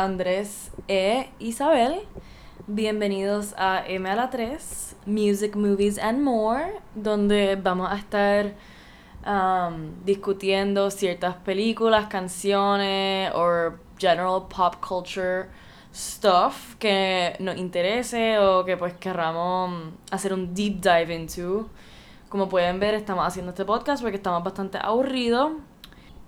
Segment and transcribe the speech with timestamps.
[0.00, 2.00] Andrés e Isabel.
[2.66, 8.54] Bienvenidos a M a la 3, Music, Movies and More, donde vamos a estar
[9.26, 15.48] um, discutiendo ciertas películas, canciones o general pop culture
[15.92, 21.68] stuff que nos interese o que pues querramos hacer un deep dive into.
[22.30, 25.52] Como pueden ver, estamos haciendo este podcast porque estamos bastante aburridos.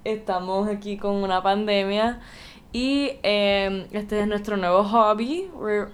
[0.05, 2.21] Estamos aquí con una pandemia
[2.73, 5.51] y eh, este es nuestro nuevo hobby.
[5.55, 5.91] We're,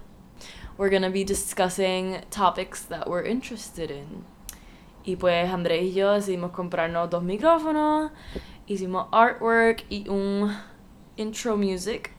[0.76, 4.24] we're gonna be discussing topics that we're interested in.
[5.04, 8.10] Y pues Andrés y yo decidimos comprarnos dos micrófonos,
[8.66, 10.54] hicimos artwork y un
[11.16, 12.12] intro music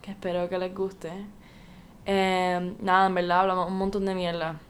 [0.00, 1.10] que espero que les guste.
[2.06, 4.60] Eh, nada, en verdad hablamos un montón de mierda.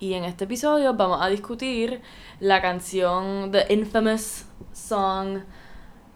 [0.00, 2.02] Y en este episodio vamos a discutir
[2.40, 5.44] la canción, the infamous song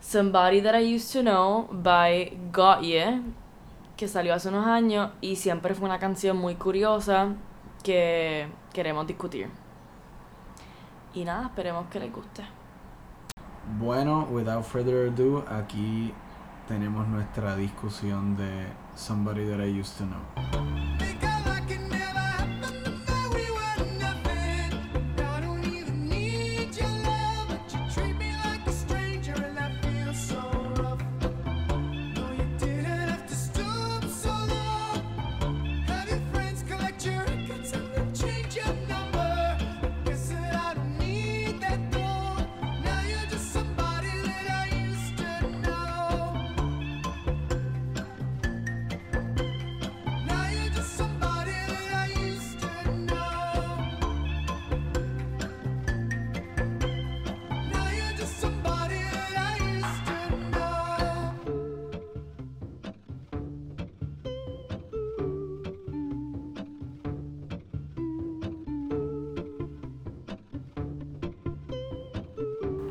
[0.09, 3.20] Somebody That I Used to Know by Gotye,
[3.95, 7.34] que salió hace unos años y siempre fue una canción muy curiosa
[7.83, 9.50] que queremos discutir.
[11.12, 12.42] Y nada, esperemos que les guste.
[13.78, 16.15] Bueno, without further ado, aquí
[16.67, 21.08] tenemos nuestra discusión de Somebody That I Used to Know.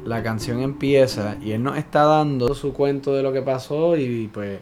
[0.07, 4.29] La canción empieza y él nos está dando su cuento de lo que pasó y
[4.29, 4.59] pues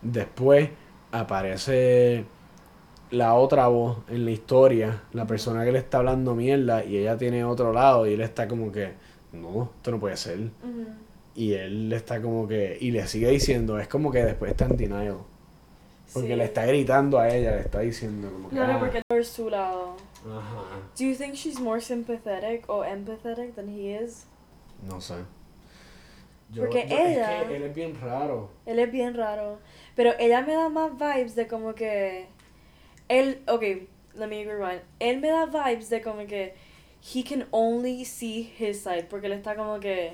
[0.00, 0.70] después
[1.12, 2.24] aparece
[3.10, 7.18] la otra voz en la historia, la persona que le está hablando mierda y ella
[7.18, 8.92] tiene otro lado y él está como que,
[9.32, 10.38] no, esto no puede ser.
[11.34, 14.76] Y él está como que, y le sigue diciendo, es como que después está en
[14.76, 15.18] denial.
[16.14, 18.56] Porque le está gritando a ella, le está diciendo como que...
[18.56, 18.78] Claro, "Ah".
[18.78, 19.96] porque por su lado.
[20.26, 20.62] Ajá.
[20.98, 24.26] Do you think she's more sympathetic or empathetic than he is?
[24.86, 25.14] No sé.
[26.50, 28.50] Yo- Porque yo- ella- Es que él es bien raro.
[28.66, 29.58] Él es bien raro.
[29.94, 32.26] Pero ella me da más vibes de como que.
[33.08, 33.42] Él.
[33.48, 33.62] Ok,
[34.14, 34.80] let me rewind.
[34.98, 36.54] Él me da vibes de como que.
[37.14, 39.04] He can only see his side.
[39.10, 40.12] Porque él está como que.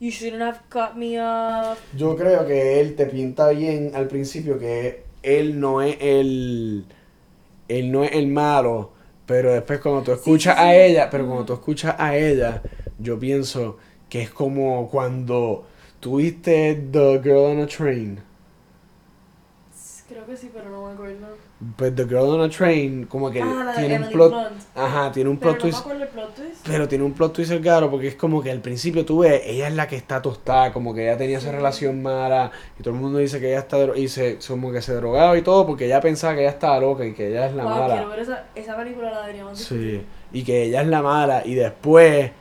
[0.00, 1.78] You shouldn't have cut me off.
[1.94, 6.84] Yo creo que él te pinta bien al principio que él no es el.
[7.68, 8.92] Él no es el malo.
[9.26, 10.76] Pero después cuando tú escuchas sí, a sí.
[10.78, 12.62] ella, pero cuando tú escuchas a ella,
[12.98, 13.76] yo pienso
[14.10, 15.64] que es como cuando
[16.00, 18.20] tuviste The Girl on a Train.
[20.08, 21.28] Creo que sí, pero no me acuerdo.
[21.76, 24.30] Pues The Girl on a Train, como que ah, la de tiene un plot.
[24.30, 24.62] Blunt.
[24.74, 25.78] Ajá, tiene un Pero plot no me twist.
[25.80, 26.66] acuerdo el plot twist.
[26.66, 29.40] Pero tiene un plot twist el caro porque es como que al principio tú ves,
[29.44, 32.92] ella es la que está tostada, como que ella tenía esa relación mala y todo
[32.94, 35.84] el mundo dice que ella está y se como que se drogaba y todo porque
[35.86, 37.94] ella pensaba que ella estaba loca y que ella es la wow, mala.
[37.94, 41.54] quiero ver esa, esa película, la deberíamos Sí, y que ella es la mala y
[41.54, 42.32] después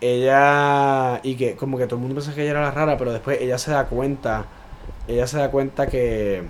[0.00, 3.12] ella y que como que todo el mundo pensaba que ella era la rara, pero
[3.12, 4.46] después ella se da cuenta,
[5.08, 6.44] ella se da cuenta que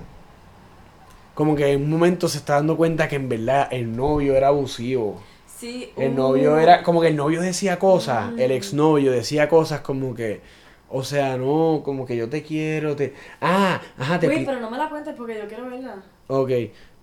[1.34, 4.48] como que en un momento se está dando cuenta que en verdad el novio era
[4.48, 5.20] abusivo.
[5.46, 8.54] Sí, El uh, novio era, como que el novio decía cosas, el Mm.
[8.54, 10.40] exnovio decía cosas como que,
[10.88, 13.14] o sea, no, como que yo te quiero, te...
[13.40, 14.28] Ah, ajá, te...
[14.28, 16.02] Uy, pero no me la cuentes porque yo quiero verla.
[16.28, 16.50] Ok,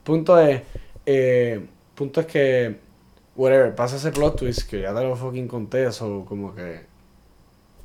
[0.04, 0.62] punto es,
[1.06, 2.80] eh, punto es que,
[3.38, 6.82] whatever, pasa ese plot twist que ya te lo fucking conté, eso como que,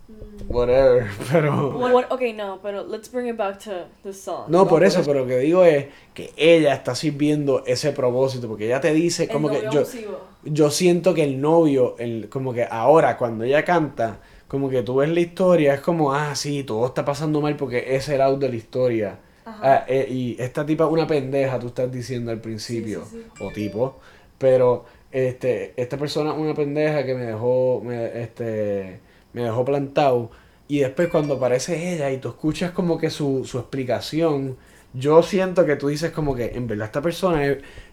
[0.09, 0.53] Mm.
[0.55, 1.79] whatever, pero...
[1.79, 3.71] What, okay, no, pero let's bring it back to
[4.03, 4.45] the song.
[4.49, 8.67] No, por eso, pero lo que digo es que ella está sirviendo ese propósito, porque
[8.67, 9.81] ella te dice El como que yo...
[9.81, 10.19] abusivo.
[10.45, 14.97] yo siento que el novio, el, como que ahora cuando ella canta, como que tú
[14.97, 18.21] ves la historia, es como, ah, sí, todo está pasando mal porque ese es el
[18.23, 19.19] out de la historia.
[19.47, 23.27] Ah, eh, y esta tipa es una pendeja, tú estás diciendo al principio, Sí, sí,
[23.39, 23.45] sí.
[23.45, 23.97] o tipo,
[24.37, 29.01] pero este, esta persona una pendeja que me dejó, me, este,
[29.33, 30.31] me dejó plantado.
[30.69, 34.57] Y después cuando aparece ella y tú escuchas como que su, su explicación,
[34.95, 37.43] yo siento que tú dices como que en verdad esta persona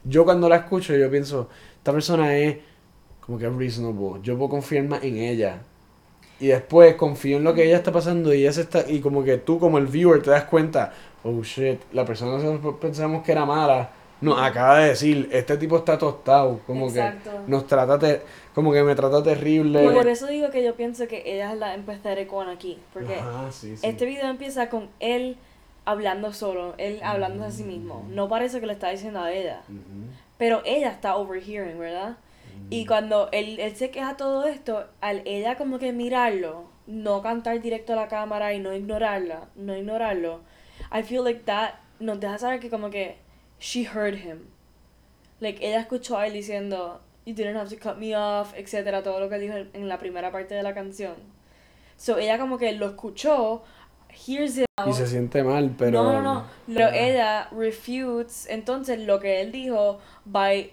[0.04, 2.58] yo cuando la escucho yo pienso, esta persona es
[3.22, 5.64] como que reasonable, yo puedo confiar más en ella.
[6.40, 9.24] y después confío en lo que ella está pasando y ella se está y como
[9.24, 10.94] que tú como el viewer te das cuenta,
[11.24, 15.78] oh shit, la persona que pensamos que era mala nos acaba de decir, este tipo
[15.78, 17.32] está tostado, como Exacto.
[17.32, 18.22] que nos trata te-
[18.54, 19.90] como que me trata terrible.
[19.92, 22.78] Por eso digo que yo pienso que ella es la empathetic one aquí.
[22.94, 23.88] Porque Ajá, sí, sí.
[23.88, 25.38] este video empieza con él
[25.86, 28.06] hablando solo, él hablando a sí mismo.
[28.10, 29.62] No parece que le está diciendo a ella.
[30.38, 32.18] Pero ella está overhearing, ¿verdad?
[32.70, 37.62] Y cuando él, él se queja todo esto, al ella como que mirarlo, no cantar
[37.62, 40.42] directo a la cámara y no ignorarla, no ignorarlo,
[40.94, 43.18] I feel like that nos deja saber que como que
[43.60, 44.48] she heard him.
[45.40, 49.20] Like ella escuchó a él diciendo, you didn't have to cut me off, etcétera, todo
[49.20, 51.16] lo que dijo en la primera parte de la canción.
[51.98, 53.64] So ella como que lo escuchó,
[54.10, 56.46] hears it Y se siente mal, pero no, no, no.
[56.68, 60.72] Pero ella refutes entonces lo que él dijo by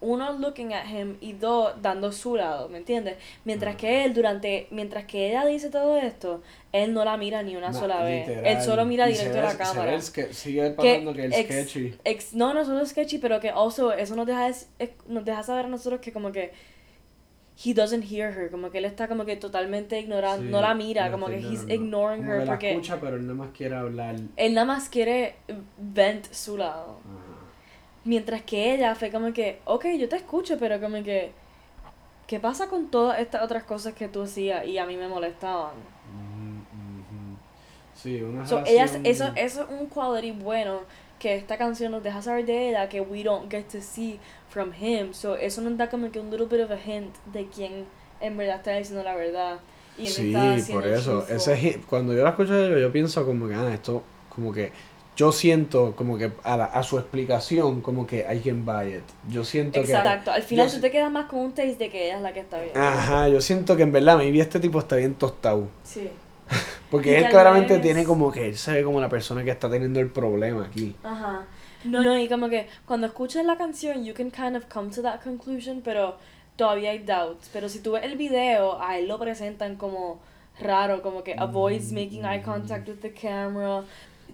[0.00, 3.16] uno looking at him y dos dando su lado, ¿me entiendes?
[3.44, 7.56] Mientras que él durante mientras que ella dice todo esto, él no la mira ni
[7.56, 8.28] una Na- sola vez.
[8.28, 8.46] literal.
[8.56, 9.94] Él solo mira directo a la se ve cámara.
[9.94, 11.94] el sigue pasando que, el ex- sketchy.
[12.04, 14.68] ex- no, no solo sketchy, pero que also eso nos deja es-
[15.08, 16.52] nos deja saber a nosotros que como que
[17.64, 20.74] he doesn't hear her, como que él está como que totalmente ignorando, Sí, no la
[20.74, 23.34] mira, la como que he's ignoring Como her que la porque escucha, pero él nada
[23.34, 24.16] más quiere hablar.
[24.36, 25.36] él nada más quiere
[25.78, 26.98] vent su lado.
[27.02, 27.25] Ajá.
[28.06, 31.32] Mientras que ella fue como que, ok, yo te escucho, pero como que,
[32.26, 35.72] ¿qué pasa con todas estas otras cosas que tú hacías y a mí me molestaban?
[35.74, 37.36] Ujú.
[37.94, 40.80] Sí, una So, ella, relación- eso, eso es un quality bueno
[41.18, 44.20] que esta canción nos deja saber de ella que we don't get to see
[44.50, 45.12] from him.
[45.14, 47.86] So, eso nos da como que un little bit of a hint de quién
[48.20, 49.58] en verdad está diciendo la verdad.
[49.98, 51.26] Y Sí, está por eso.
[51.26, 54.70] Ese, cuando yo la escucho, yo, yo pienso como que, ah, esto, como que,
[55.16, 59.02] yo siento como que a, la- a su explicación, como que I can buy it.
[59.30, 59.86] Yo siento que...
[59.92, 62.32] Exacto, al final tú te quedas más con un taste de que ella es la
[62.34, 62.76] que está bien.
[62.76, 65.68] Ajá, yo siento que en verdad, maybe este tipo está bien tostado.
[65.84, 66.08] Sí.
[66.90, 69.50] Porque Y él claramente vez- tiene como que, él se ve como la persona que
[69.50, 70.94] está teniendo el problema aquí.
[71.02, 71.46] Ajá.
[71.84, 75.02] No, no, y como que cuando escuchas la canción, you can kind of come to
[75.02, 76.16] that conclusion, pero
[76.56, 77.48] todavía hay doubts.
[77.52, 80.20] Pero si tú ves el video, a él lo presentan como
[80.60, 83.82] raro, como que avoids making eye contact with the camera.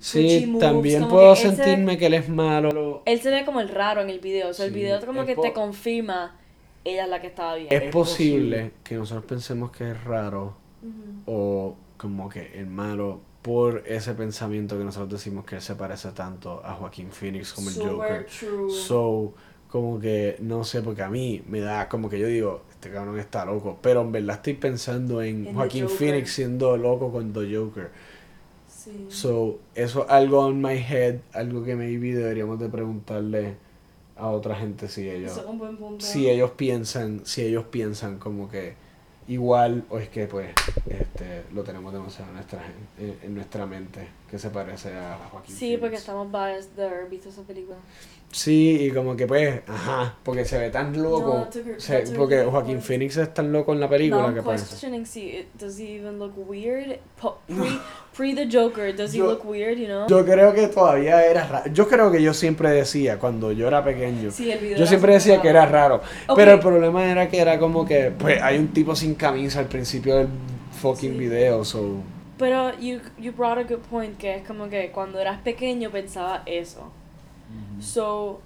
[0.02, 3.02] Sí, moves, también puedo que se sentirme que él es malo.
[3.04, 5.26] Él se ve como el raro en el video, o sea, el video como es
[5.28, 6.36] que po- te confirma
[6.84, 7.68] ella es la que estaba bien.
[7.70, 10.56] Es posible que nosotros pensemos que es raro
[11.26, 16.10] o como que el malo por ese pensamiento que nosotros decimos que él se parece
[16.10, 18.26] tanto a Joaquín Phoenix como el Joker.
[18.26, 18.70] true.
[18.70, 19.34] So,
[19.68, 23.18] como que no sé, porque a mí me da como que yo digo, este cabrón
[23.18, 25.88] está loco, pero en verdad estoy pensando en, En Joaquín.
[25.88, 27.90] Phoenix siendo loco con The Joker.
[28.84, 28.90] Sí.
[29.08, 33.56] So, eso es algo on my head, algo que maybe deberíamos de preguntarle
[34.16, 36.04] a otra gente si ellos Eso es un buen punto.
[36.04, 38.74] si ellos piensan, si ellos piensan como que
[39.28, 40.52] igual o es que pues
[40.88, 45.28] este lo tenemos demasiado en nuestra gen- en, en nuestra mente que se parece a
[45.30, 47.76] Joaquín Sí, porque estamos biased de haber visto esa película.
[48.32, 52.42] Sí, y como que pues, ajá, porque se ve tan loco, No, to- se- porque
[52.44, 52.82] Joaquín point.
[52.82, 54.64] Phoenix es tan loco en la película I'm que parece.
[54.70, 56.98] questioning, it, does he even look weird?
[57.46, 57.78] Pre,
[58.16, 60.06] pre the Joker, does he Yo- look weird, you know?
[60.08, 61.70] Yo creo que todavía era raro.
[61.72, 65.12] Yo creo que yo siempre decía cuando yo era pequeño, sí, el video yo siempre
[65.12, 65.98] decía que era raro.
[65.98, 66.36] raro, Ok.
[66.36, 69.66] pero el problema era que era como que pues hay un tipo sin camisa al
[69.66, 70.28] principio del
[70.80, 71.18] fucking Sí.
[71.18, 71.96] video, so
[72.38, 76.42] Pero you, you brought a good point, que es como que cuando eras pequeño pensaba
[76.46, 76.90] eso.
[77.80, 78.40] So,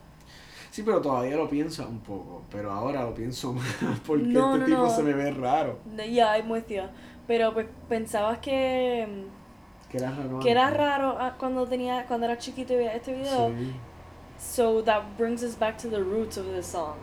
[0.71, 3.65] Sí, pero todavía lo pienso un poco, pero ahora lo pienso más
[4.07, 4.91] porque No, este no, tipo no.
[4.91, 5.79] se me ve raro.
[5.97, 6.83] yeah, I'm with you.
[7.27, 9.07] Pero pues pensabas que,
[9.91, 10.39] Que era raro.
[10.41, 13.49] que era raro ah, cuando tenía cuando era chiquito y veía este video.
[13.51, 13.73] Sí.
[14.39, 16.97] So that brings us back to the roots of the song.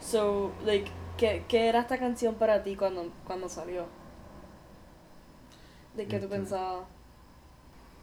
[0.00, 3.84] So, like, ¿qué, qué era esta canción para ti cuando, cuando salió?
[5.96, 6.36] ¿De qué tú Este.
[6.36, 6.84] pensabas?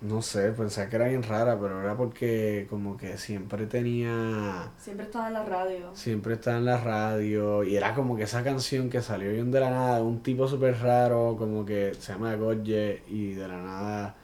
[0.02, 4.72] No sé, pensaba que era bien rara, pero era porque como que siempre tenía...
[4.80, 5.92] Siempre estaba en la radio.
[5.94, 9.60] Siempre estaba en la radio y era como que esa canción que salió bien de
[9.60, 14.16] la nada, un tipo súper raro, como que se llama Gotye y de la nada,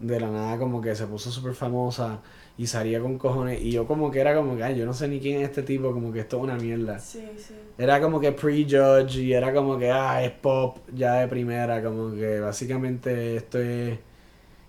[0.00, 2.22] de la nada como que se puso súper famosa
[2.56, 5.06] y salía con cojones y yo como que era como que, ay, yo no sé
[5.08, 6.98] ni quién es este tipo, como que esto es una mierda.
[6.98, 7.52] Sí, sí.
[7.76, 12.14] Era como que prejudge y era como que, ah, es pop ya de primera, como
[12.14, 13.98] que básicamente esto es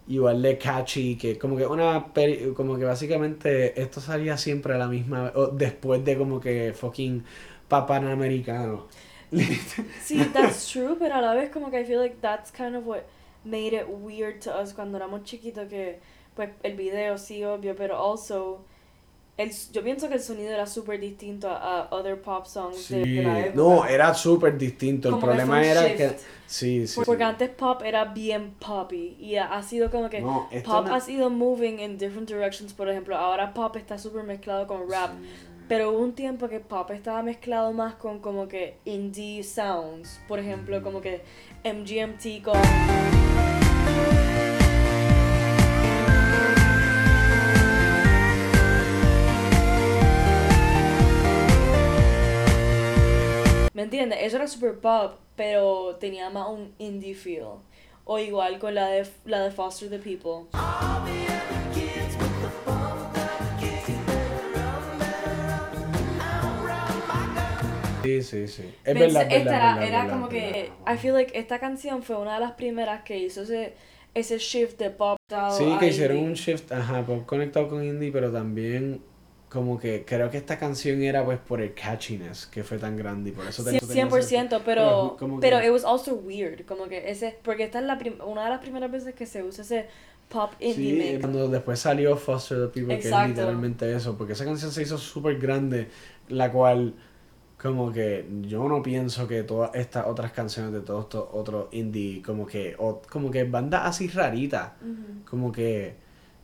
[0.08, 2.12] igual de catchy, que como que una,
[2.56, 7.24] como que básicamente esto salía siempre a la misma, o después de como que fucking
[7.68, 8.88] papanamericano.
[10.02, 12.86] Sí, that's true, pero a la vez como que I feel like that's kind of
[12.86, 13.04] what
[13.44, 16.00] made it weird to us cuando éramos chiquitos que
[16.36, 18.64] pues el video sí obvio, pero also
[19.38, 22.96] el, yo pienso que el sonido era súper distinto a, a other pop songs Sí,
[22.96, 23.56] de, de la época.
[23.56, 25.10] no, era súper distinto.
[25.10, 25.98] El Como problema era shift.
[25.98, 26.16] que.
[26.48, 27.02] Sí, sí.
[27.06, 27.30] Porque sí.
[27.30, 31.00] antes pop era bien poppy y ha, ha sido como que No, pop no- ha
[31.02, 32.74] sido moving in different directions.
[32.74, 35.12] Por ejemplo, ahora pop está súper mezclado con rap.
[35.68, 40.22] Pero hubo un tiempo que pop estaba mezclado más con como que indie sounds.
[40.28, 41.24] Por ejemplo, como que
[41.64, 42.56] MGMT con...
[53.76, 54.18] ¿Me entiendes?
[54.24, 57.60] Eso era super pop, pero tenía más un indie feel.
[58.06, 60.48] O igual con la de, la de Foster the People.
[68.04, 68.64] Sí, sí, sí.
[68.84, 70.94] Es Pensé- verdad, es esta verdad, era, verdad, era es como verdad, que verdad.
[70.94, 73.74] I feel like esta canción fue una de las primeras que hizo ese
[74.14, 75.18] ese shift de pop
[75.58, 76.30] Sí, que hicieron indie.
[76.30, 79.02] un shift, ajá, pop conectado con indie, pero también
[79.56, 83.30] como que creo que esta canción era pues por el catchiness que fue tan grande
[83.30, 86.88] y por eso tenía 100%, ese- pero como pero que- it was also weird, como
[86.88, 89.64] que ese porque esta es la prim- una de las primeras veces que se usa
[89.64, 89.88] ese
[90.30, 91.20] pop indie Sí, mix.
[91.22, 93.30] cuando después salió Foster the People, que es Exacto.
[93.30, 95.88] literalmente eso, porque esa canción se hizo súper grande,
[96.28, 96.94] la cual
[97.58, 102.22] como que yo no pienso que todas estas otras canciones de todos estos otros indie,
[102.22, 105.26] como que, o, como que bandas así raritas, Ujú.
[105.30, 105.96] como que,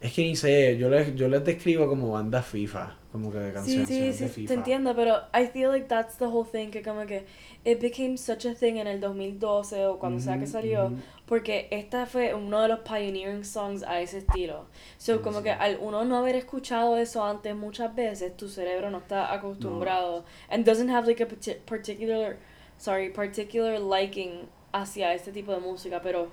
[0.02, 3.54] es que ni sé, yo les, yo les describo como bandas FIFA, como que de
[3.54, 4.48] Sí, canciones sí, de sí, FIFA.
[4.48, 7.26] te entiendo, pero I feel like that's the whole thing, que como que
[7.64, 11.02] it became such a thing en el 2012 o cuando sea que Ujú, salió, ujú.
[11.28, 14.66] porque esta fue uno de los pioneering songs a ese estilo.
[14.98, 15.44] So, Sí, como sí.
[15.44, 20.26] que al uno no haber escuchado eso antes muchas veces, tu cerebro no está acostumbrado
[20.50, 22.38] and doesn't have like a parti- particular,
[22.78, 26.30] sorry, particular liking hacia este tipo de música, pero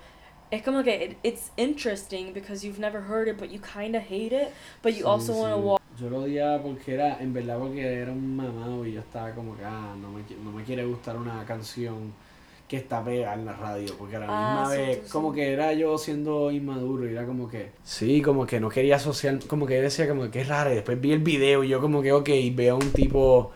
[0.50, 4.02] es como que it- it's interesting because you've never heard it, but you kind of
[4.02, 4.48] hate it,
[4.82, 5.60] but you Sí, also want to sí.
[5.60, 5.78] walk.
[5.98, 9.56] Yo lo odiaba porque era, en verdad, porque era un mamado y yo estaba como
[9.56, 12.14] que, ah, no me, no me quiere gustar una canción
[12.68, 15.08] que está pegada en la radio, porque a la Ah, misma sí, vez, tú sí.
[15.08, 18.96] como que era yo siendo inmaduro y era como que, sí, como que no quería
[18.96, 21.80] asociar, como que decía como que es raro y después vi el video y yo
[21.80, 23.52] como que, ok, veo a un tipo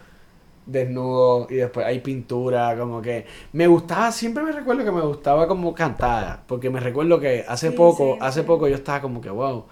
[0.66, 5.48] desnudo y después hay pintura, como que me gustaba, siempre me recuerdo que me gustaba
[5.48, 8.44] como cantar, porque me recuerdo que hace Sí, poco, sí, hace sí.
[8.44, 9.64] poco yo estaba como que, wow,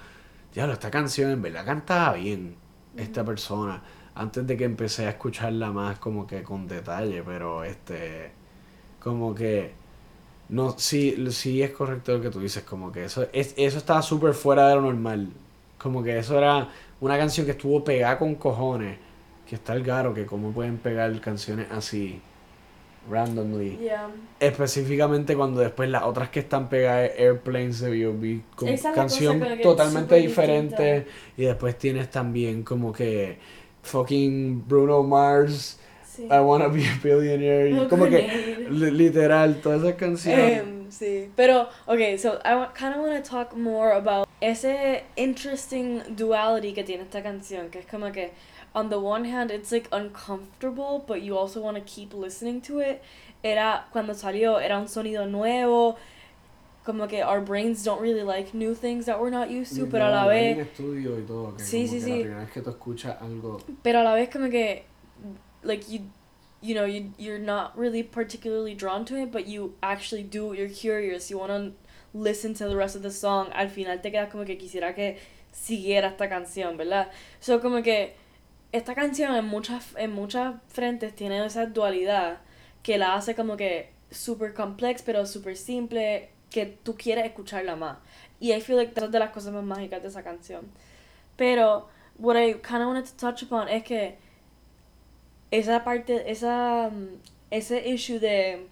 [0.55, 2.57] diablo, esta canción en verdad cantaba bien
[2.97, 3.83] esta persona
[4.15, 8.33] antes de que empecé a escucharla más como que con detalle, pero este
[9.01, 9.73] como que
[10.49, 14.03] no sí sí es correcto lo que tú dices, como que eso es eso estaba
[14.03, 15.31] súper fuera de lo normal.
[15.79, 16.69] Como que eso era
[17.01, 18.99] una canción que estuvo pegada con cojones,
[19.51, 22.21] que está el garo que cómo pueden pegar canciones así
[23.11, 23.77] randomly.
[23.79, 24.09] Yeah.
[24.39, 28.43] Específicamente cuando después las otras que están pegadas es Airplanes de B.O.B.
[28.55, 30.95] con Esa canción totalmente diferente.
[30.95, 31.11] distinta.
[31.37, 33.39] Y después tienes también como que
[33.83, 36.25] fucking Bruno Mars, Sí.
[36.25, 37.73] I Wanna Be a Billionaire.
[37.81, 40.59] Oh, como que literal, todas esas canciones.
[40.61, 46.03] Em, sí, pero, okay, so I kind of want to talk more about ese interesting
[46.17, 48.33] duality que tiene esta canción, que es como que,
[48.75, 52.79] on the one hand, it's like uncomfortable, but you also want to keep listening to
[52.81, 53.03] it.
[53.43, 55.97] Era, cuando salió, era un sonido nuevo,
[56.85, 60.07] como que our brains don't really like new things that we're not used to, pero
[60.07, 62.11] a la vez, estudio y todo, que Sí, sí, que sí.
[62.11, 63.61] La primera vez que tú escuchas algo.
[63.83, 64.85] pero a la vez como que,
[65.63, 66.01] like, you,
[66.61, 70.69] you know, you, you're not really particularly drawn to it, but you actually do, you're
[70.69, 71.73] curious, you want to
[72.13, 75.17] listen to the rest of the song, al final te quedas como que quisiera que
[75.53, 77.09] siguiera esta canción, ¿verdad?
[77.41, 78.15] So, como que
[78.73, 82.39] esta canción en muchas, en muchas frentes tiene esa dualidad
[82.83, 87.99] que la hace como que super complex, pero super simple, que tú quieres escucharla más.
[88.41, 90.71] Y I feel like es de las cosas más mágicas de esa canción.
[91.37, 94.19] Pero, what I kind of wanted to touch upon es que
[95.51, 98.67] esa parte, esa, mm, ese issue de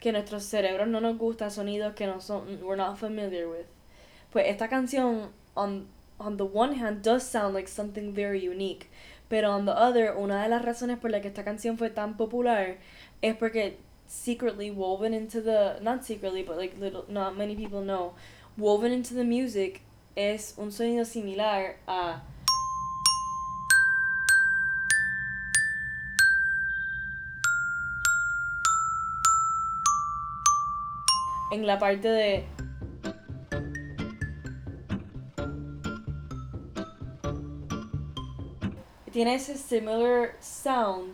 [0.00, 3.66] que nuestros cerebros no nos gustan sonidos que no son, we're not familiar with.
[4.30, 5.88] Pues esta canción, on,
[6.20, 8.90] on the one hand, does sound like something very unique.
[9.28, 12.16] Pero on the other, una de las razones por la que esta canción fue tan
[12.16, 12.78] popular
[13.22, 18.14] es porque secretly woven into the, not secretly, but like little, not many people know,
[18.56, 19.82] woven into the music
[20.16, 22.22] es un sonido similar a
[31.52, 32.44] en la parte de
[39.18, 41.12] tiene ese similar sound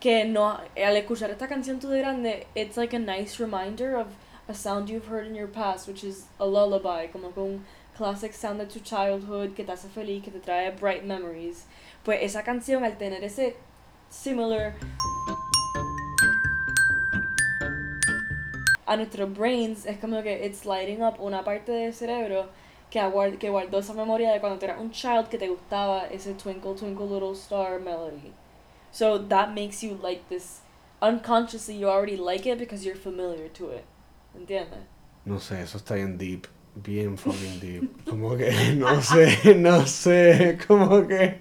[0.00, 4.08] que no al escuchar esta canción tú de grande it's like a nice reminder of
[4.48, 7.64] a sound you've heard in your past which is a lullaby como un
[7.96, 11.64] classic sound de tu childhood, que te hace feliz, que te trae bright memories.
[12.04, 13.56] Pues esa canción, al tener ese
[14.10, 14.74] similar
[18.86, 22.50] a nuestros brains, es como que it's lighting up una parte del cerebro
[22.96, 26.06] que, aguard- que guardó esa memoria de cuando tú eras un child que te gustaba
[26.10, 28.32] ese Twinkle Twinkle Little Star melody.
[28.90, 30.60] So that makes you like this.
[31.02, 33.84] Unconsciously, you already like it because you're familiar to it.
[34.34, 34.86] ¿Entiendes?
[35.26, 36.46] No sé, eso está bien deep.
[36.74, 38.04] Bien fucking deep.
[38.08, 40.58] Como que, no sé, no sé.
[40.66, 41.40] Como que.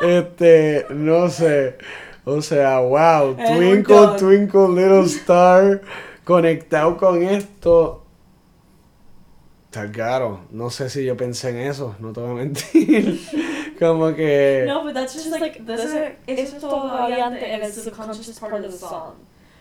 [0.00, 1.78] Este, no sé.
[2.24, 3.36] O sea, wow.
[3.36, 5.82] Twinkle, twinkle, little star.
[6.24, 8.03] Conectado con esto.
[9.74, 10.38] Está caro.
[10.52, 11.96] No sé si yo pensé en eso.
[11.98, 13.20] No te voy a mentir.
[13.80, 14.64] Como que.
[14.68, 18.64] No, but that's just like, that's eso, eso es todavía antes en el subconscious part
[18.64, 19.14] of the song.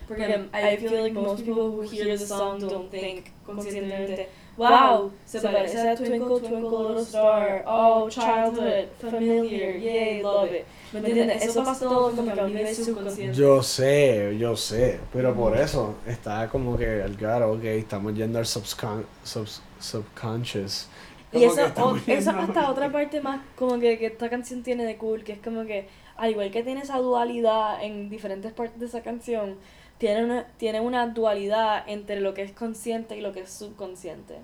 [0.08, 0.22] Porque
[0.54, 5.80] I feel like most people who hear the song don't think conscientemente, wow, se parece
[5.80, 10.66] a Twinkle Twinkle Little Star, oh, childhood, familiar, yay, love it.
[10.92, 11.42] ¿Me entiendes?
[11.44, 13.36] Eso pasa todo como que nivel subconsciente.
[13.36, 18.38] Yo sé, yo sé, pero por eso está como que al caro, ok, estamos yendo
[18.38, 20.88] al subcon subs- subconscious.
[21.32, 24.86] Y Como que o- yendo- hasta otra parte más como que, que esta canción tiene
[24.86, 28.80] de cool, que es como que, al igual que tiene esa dualidad en diferentes partes
[28.80, 29.58] de esa canción,
[29.98, 34.36] tiene una, tiene una dualidad entre lo que es consciente y lo que es subconsciente.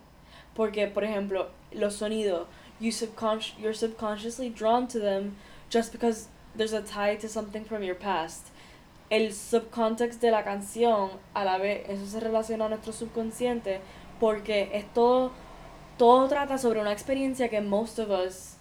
[0.55, 2.48] Porque, por ejemplo, los sonidos,
[2.79, 5.36] you subconsci you're subconsciously drawn to them
[5.72, 6.27] just because
[6.58, 8.48] there's a tie to something from your past.
[9.12, 13.79] El subcontext de la canción, a la vez, eso se relaciona a nuestro subconsciente
[14.20, 15.32] porque es todo
[15.98, 18.55] todo trata sobre una experiencia que most of us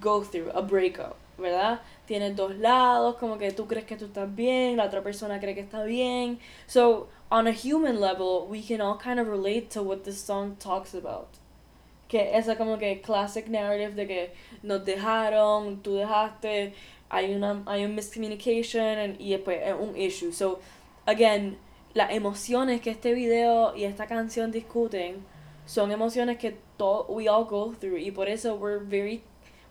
[0.00, 1.80] go through, a breakup, ¿verdad?
[2.06, 5.54] Tiene dos lados, como que tú crees que tú estás bien, la otra persona cree
[5.54, 6.40] que está bien.
[6.66, 10.56] So, on a human level, we can all kind of relate to what this song
[10.58, 11.28] talks about.
[12.08, 14.30] Que esa como que classic narrative de que
[14.64, 16.74] nos dejaron, tú dejaste,
[17.10, 20.32] hay una hay un miscommunication and- y después es un issue.
[20.32, 20.58] So,
[21.06, 21.56] again,
[21.94, 25.24] las emociones que este video y esta canción discuten
[25.66, 27.98] son emociones que todo we all go through.
[27.98, 29.22] Y por eso we're very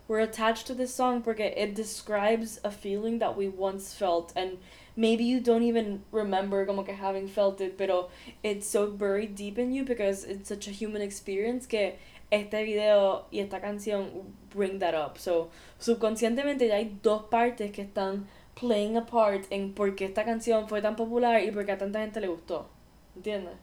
[0.07, 4.34] we're attached to this song porque it describes a feeling that we once felt.
[4.36, 4.57] And
[4.95, 8.10] maybe you don't even remember como que having felt it pero
[8.43, 11.97] it's so buried deep in you because it's such a human experience que
[12.31, 15.17] este video y esta canción bring that up.
[15.17, 18.25] So subconscientemente ya hay dos partes que están
[18.62, 21.78] playing a part en por qué esta canción fue tan popular y por qué a
[21.78, 22.69] tanta gente le gustó
[23.15, 23.54] ¿entiendes?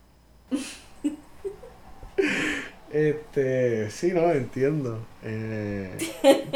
[2.91, 4.99] Este, sí, no, entiendo.
[5.23, 5.95] Eh,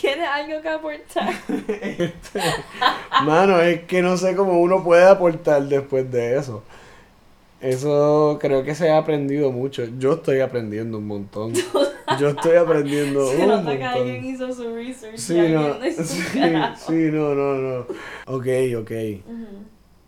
[0.00, 1.32] ¿Tiene algo que aportar?
[1.78, 2.40] este,
[3.24, 6.62] mano, es que no sé cómo uno puede aportar después de eso.
[7.60, 9.84] Eso creo que se ha aprendido mucho.
[9.98, 11.54] Yo estoy aprendiendo un montón.
[12.20, 14.48] Yo estoy aprendiendo Se un nota que alguien montón.
[14.48, 15.16] hizo su research.
[15.16, 16.52] Sí, no, sí,
[16.86, 17.78] sí, no, no, no.
[18.26, 18.46] Ok,
[18.78, 18.90] ok.
[19.26, 19.46] Ujú.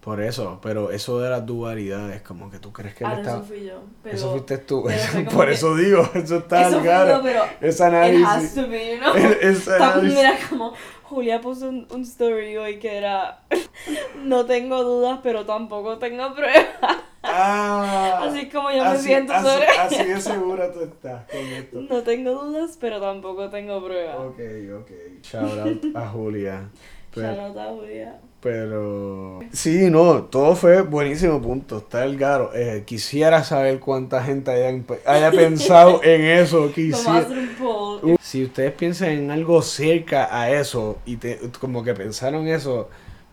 [0.01, 3.37] Por eso, pero eso de las dualidades, como que tú crees que Ah, no, está...
[3.37, 3.83] eso fui yo.
[4.03, 4.83] Pero Eso fuiste tú.
[5.15, 8.55] como Por eso digo, eso está eso yo, pero Ese it has análisis.
[8.57, 9.13] to be, you know?
[9.79, 10.17] Tam- análisis.
[10.19, 10.73] Mira como
[11.05, 13.43] Julia puso un, un story hoy que era
[14.25, 16.97] no tengo dudas pero tampoco tengo pruebas.
[17.35, 21.41] Ah, Así como yo me así, siento así, sobre así de segura tú estás con
[21.41, 21.81] esto.
[21.89, 24.17] No tengo dudas pero tampoco tengo pruebas.
[24.17, 24.41] Ok,
[24.81, 24.91] ok.
[25.23, 26.69] Shout out a Julia.
[27.15, 28.21] Pero, Shout out a Julia.
[28.41, 31.79] pero sí, no, todo fue buenísimo punto.
[31.79, 32.51] Está el garo.
[32.55, 36.73] Eh, quisiera saber cuánta gente haya, pensado en eso.
[36.73, 37.27] Quisiera.
[37.59, 38.17] poll.
[38.21, 42.89] Si ustedes piensan en algo cerca a eso y te, como que pensaron eso,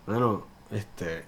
[0.06, 1.22] bueno, este,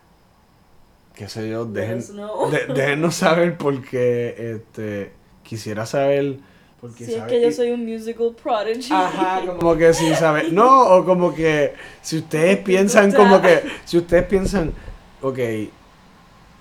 [1.22, 5.12] qué sé yo, dejen, de- déjennos saber porque, este,
[5.44, 6.38] quisiera saber,
[6.80, 8.88] porque Si es que yo soy un musical prodigy.
[8.92, 13.98] Ajá, como que si saben, no, o como que si ustedes piensan como que, si
[13.98, 14.72] ustedes piensan,
[15.20, 15.38] ok,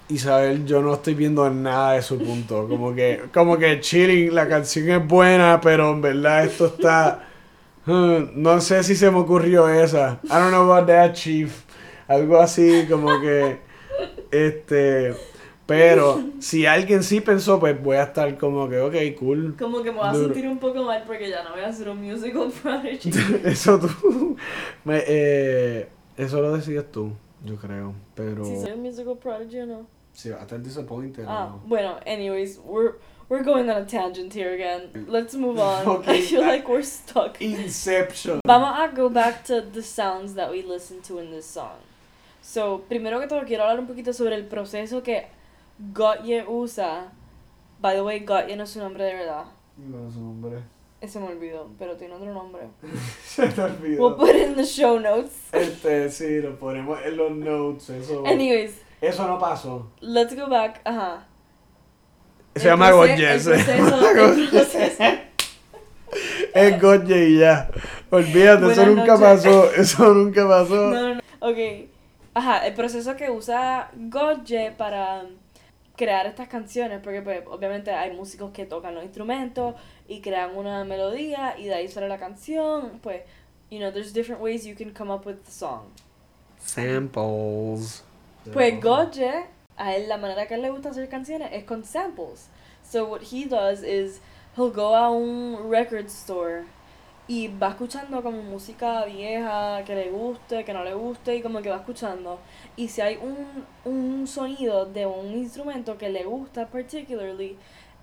[0.10, 4.48] Isabel, yo no estoy viendo nada de su punto, como que, como que chilling, la
[4.48, 7.28] canción es buena, pero en verdad esto está,
[7.88, 11.64] hmm, no sé si se me ocurrió esa, I don't know about that, chief,
[12.08, 13.71] algo así, como que,
[14.32, 15.16] este,
[15.66, 19.92] pero si alguien sí pensó, pues voy a estar como que, ok, cool, Como que
[19.92, 22.52] me voy a sentir un poco mal porque ya no voy a ser un musical
[22.62, 23.12] prodigy.
[23.46, 24.36] Eso tú.
[24.84, 27.12] me- eh, eso lo decides tú,
[27.46, 27.94] yo creo.
[28.16, 28.44] Pero.
[28.46, 29.88] Si soy un musical prodigy o no.
[30.14, 31.24] Si vas a estar disappointed.
[31.28, 31.62] Ah, ¿no?
[31.66, 32.96] bueno, anyways, we're
[33.30, 35.06] we're going on a tangent here again.
[35.08, 35.88] Let's move on.
[36.00, 36.18] Okay.
[36.18, 37.42] I feel like we're stuck.
[37.42, 38.42] Inception.
[38.46, 41.78] Vamos a go back to the sounds that we listened to in this song.
[42.42, 45.28] So, primero que todo quiero hablar un poquito sobre el proceso que
[45.94, 47.12] Gotye usa.
[47.80, 49.46] By the way, Gotye no es su nombre de verdad.
[49.90, 50.60] ¿Cuál es su nombre?
[51.02, 52.64] Ese me olvidó, pero tiene otro nombre.
[53.26, 54.02] Se te olvidó.
[54.08, 55.32] We'll put it in the show notes.
[55.52, 57.90] Este, sí, lo ponemos en los notes.
[57.90, 59.90] Eso, Anyways, eso no pasó.
[60.02, 60.82] let's go back.
[60.84, 61.26] Ajá.
[62.56, 63.52] Se El llama el proceso-
[64.52, 65.04] proceso.
[66.54, 67.72] Es Goye y ya.
[68.10, 69.20] Olvídate, eso Buenas nunca noches.
[69.22, 69.72] pasó.
[69.72, 70.76] Eso nunca pasó.
[70.92, 71.22] No, no, no.
[71.40, 71.90] Ok.
[72.34, 75.26] Ajá, el proceso que usa Goye para
[75.98, 79.76] crear estas canciones, porque pues obviamente hay músicos que tocan los instrumentos
[80.08, 83.22] y crean una melodía y de ahí sale la canción, pues,
[83.70, 85.88] you know, there's different ways you can come up with the song.
[86.58, 88.04] Samples.
[88.54, 89.46] Pues Goye,
[89.78, 92.48] a él la manera que a él le gusta hacer canciones es con samples.
[92.84, 94.22] So what he does is
[94.56, 96.66] he'll go a un record store
[97.32, 101.62] y va escuchando como música vieja que le guste, que no le guste y como
[101.62, 102.40] que va escuchando.
[102.76, 107.56] Y si hay un, un sonido de un instrumento que le gusta particularly,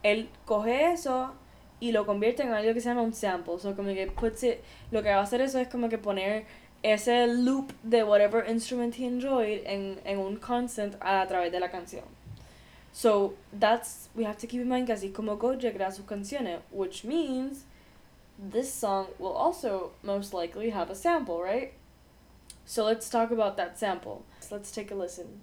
[0.02, 1.34] él coge eso
[1.78, 3.58] y lo convierte en algo que se llama un sample.
[3.58, 4.60] So como que puts it,
[4.90, 6.46] lo que va a hacer eso es como que poner
[6.82, 11.70] ese loop de whatever instrument he enjoyed en, en un constant a través de la
[11.70, 12.04] canción.
[12.94, 16.60] So that's we have to keep in mind que así como Goje crea sus canciones,
[16.72, 17.66] which means
[18.38, 21.74] this song will also most likely have a sample, right?
[22.64, 24.24] So let's talk about that sample.
[24.50, 25.40] Let's take a listen.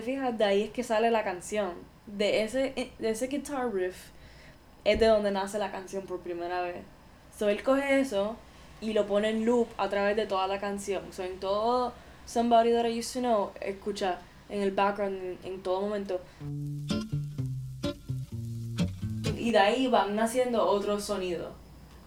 [0.00, 1.72] Te fijas, de ahí es que sale la canción.
[2.06, 3.96] De ese, de ese guitar riff
[4.84, 6.76] es de donde nace la canción por primera vez.
[7.38, 8.36] So, él coge eso
[8.80, 11.12] y lo pone en loop a través de toda la canción.
[11.12, 11.92] So, en todo
[12.26, 16.20] Somebody That I Used to Know, escucha en el background en, en todo momento.
[19.36, 21.52] Y de ahí van naciendo otros sonidos.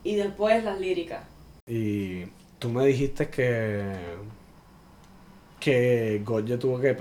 [0.03, 1.23] Y después las líricas.
[1.67, 2.25] Y
[2.59, 3.93] tú me dijiste que.
[5.59, 6.93] que Goye tuvo que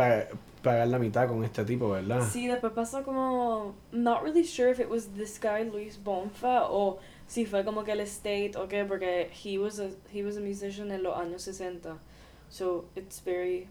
[0.63, 2.27] pagar la mitad con este tipo, ¿verdad?
[2.31, 3.75] Sí, después pasó como.
[3.93, 7.93] Not really sure if it was this guy Luis Bonfa o si fue como que
[7.93, 11.41] el estate o qué, porque he was a, he was a musician en los años
[11.41, 11.99] 60.
[12.49, 13.69] So it's very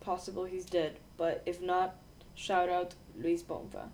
[0.00, 0.98] possible he's dead.
[1.16, 1.94] But if not,
[2.34, 3.88] shout out Luis Bonfa.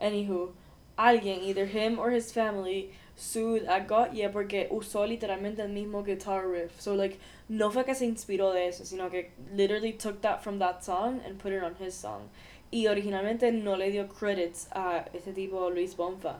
[0.00, 0.52] Anywho,
[0.98, 6.48] alguien, either him or his family, sued a Gottye porque usó literalmente el mismo guitar
[6.48, 6.80] riff.
[6.80, 10.58] So like, no fue que se inspiró de eso, sino que literally took that from
[10.58, 12.30] that song and put it on his song.
[12.72, 16.36] Y originalmente no le dio credits a este tipo Luis Bonfa.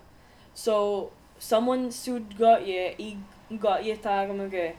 [0.54, 3.18] So, someone sued Gottye y
[3.50, 4.74] Gottye estaba como que,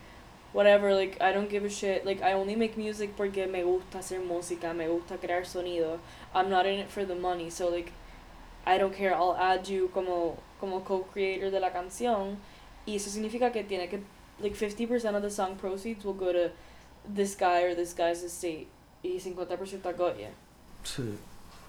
[0.54, 2.06] whatever, like, I don't give a shit.
[2.06, 6.00] Like, I only make music porque me gusta hacer música, me gusta crear sonido.
[6.34, 7.92] I'm not in it for the money, so like,
[8.66, 12.38] I don't care, I'll add you como, como co-creator de la canción.
[12.86, 14.00] Y eso significa que tiene que,
[14.42, 16.52] like, 50% of the song proceeds will go to
[17.14, 18.68] this guy or this guy's estate.
[19.04, 20.30] Y 50% a Gottye.
[20.84, 21.04] Sí.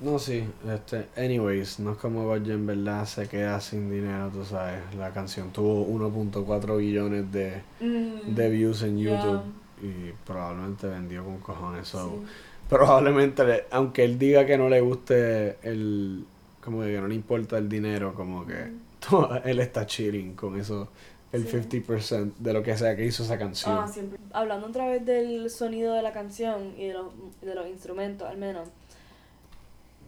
[0.00, 4.44] No, sí, este, anyways, no es como Goye en verdad se queda sin dinero, tú
[4.44, 4.80] sabes.
[4.96, 9.14] La canción tuvo 1.4 billones de, Mm, de views en yeah.
[9.22, 9.42] YouTube
[9.80, 11.86] y probablemente vendió con cojones.
[11.88, 12.26] So, sí.
[12.68, 16.24] Probablemente, le- aunque él diga que no le guste el.
[16.62, 18.72] Como que no le importa el dinero, como que
[19.08, 20.88] todo- él está cheating con eso,
[21.32, 21.56] el Sí.
[21.56, 23.78] 50% de lo que sea que hizo esa canción.
[23.78, 24.18] Ah, siempre.
[24.32, 27.06] Hablando otra vez del sonido de la canción y de los,
[27.40, 28.68] de los instrumentos, al menos.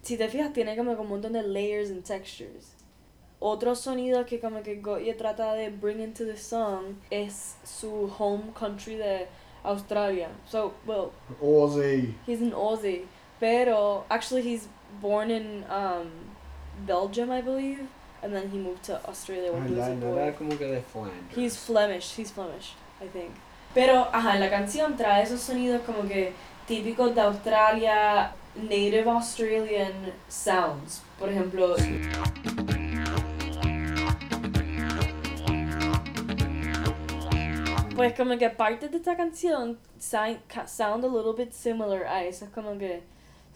[0.02, 2.72] Si te fijas, tiene como un montón de layers and textures.
[3.40, 8.52] Otro sonido que como que Goye trata de bring into the song es su home
[8.58, 9.26] country de
[9.64, 10.28] Australia.
[10.46, 11.10] So, well,
[11.70, 12.14] sí.
[12.26, 13.04] he's an Aussie,
[13.40, 14.68] pero actually he's
[15.00, 16.10] born in um,
[16.86, 17.88] Belgium, I believe,
[18.22, 20.34] and then he moved to Australia when ah, he was a boy.
[20.36, 21.36] como que de Flanders.
[21.36, 23.32] He's Flemish, he's Flemish, I think.
[23.74, 26.32] Pero, ajá, la canción trae esos sonidos como que
[26.66, 31.02] típicos de Australia, native Australian sounds.
[31.18, 31.74] Por ejemplo,
[37.94, 42.48] pues como que partes de esta canción sound, sound a little bit similar a esos
[42.50, 43.02] como que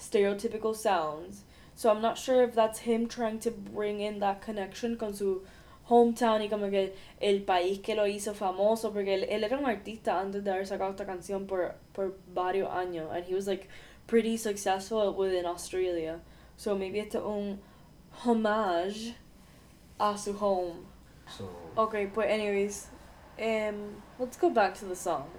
[0.01, 1.45] stereotypical sounds.
[1.79, 5.43] So I'm not sure if that's him trying to bring in that connection con su
[5.88, 9.64] hometown y como que el país que lo hizo famoso porque él, él era un
[9.64, 13.69] artista antes de haber sacado esta canción por, por varios años and he was like
[14.09, 16.19] pretty successful within Australia.
[16.57, 17.61] So maybe it's un
[18.11, 19.14] homage
[20.01, 20.85] a su home.
[21.29, 22.88] So, okay but anyways
[23.41, 25.31] um, let's go back to the song.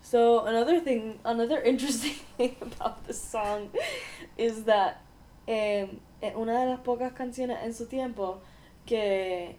[0.00, 3.68] So another thing, another interesting thing about this song
[4.38, 5.02] is that
[5.48, 5.88] eh,
[6.20, 8.38] es una de las pocas canciones en su tiempo
[8.84, 9.56] que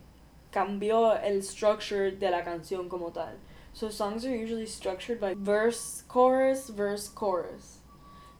[0.51, 3.37] cambió el structure de la canción como tal.
[3.73, 7.79] So songs are usually structured by verse, chorus, verse, chorus.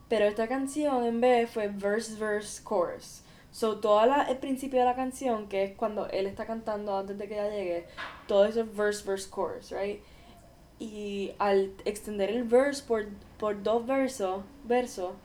[0.10, 3.24] Pero esta canción en vez fue verse, verse, chorus.
[3.52, 7.18] So todo la, el principio de la canción, que es cuando él está cantando antes
[7.18, 7.88] de que ella llegue,
[8.28, 10.02] todo eso es verse, verse, chorus, right?
[10.78, 13.08] Y al extender el verse por,
[13.40, 15.16] por dos versos, verso,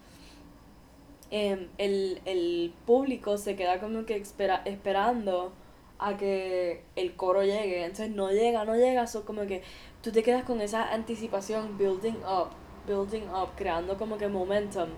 [1.35, 5.51] em, el, el público se queda como que espera, esperando
[5.99, 7.83] a que el coro llegue.
[7.85, 9.63] Entonces no llega, no llega, so como que
[10.01, 12.51] tú te quedas con esa anticipación building up,
[12.87, 14.91] building up, creando como que momentum.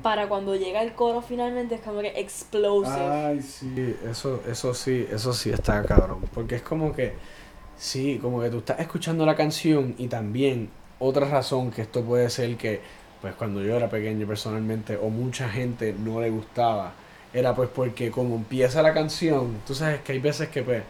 [0.00, 2.94] Para cuando llega el coro finalmente es como que explosive.
[2.96, 6.20] Ay, sí, eso, eso sí, eso sí está cabrón.
[6.32, 7.14] Porque es como que,
[7.76, 12.30] sí, como que tú estás escuchando la canción y también otra razón que esto puede
[12.30, 12.80] ser que,
[13.24, 16.92] pues cuando yo era pequeño personalmente, o mucha gente no le gustaba,
[17.32, 20.82] era pues porque como empieza la canción, tú sabes que hay veces que pues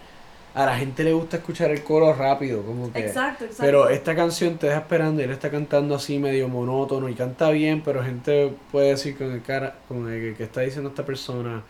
[0.53, 2.99] a la gente le gusta escuchar el coro rápido, como que...
[2.99, 3.63] exacto, exacto.
[3.63, 7.51] Pero esta canción te deja esperando y él está cantando así medio monótono y canta
[7.51, 11.63] bien, pero gente puede decir con el cara, con el que, está diciendo esta persona,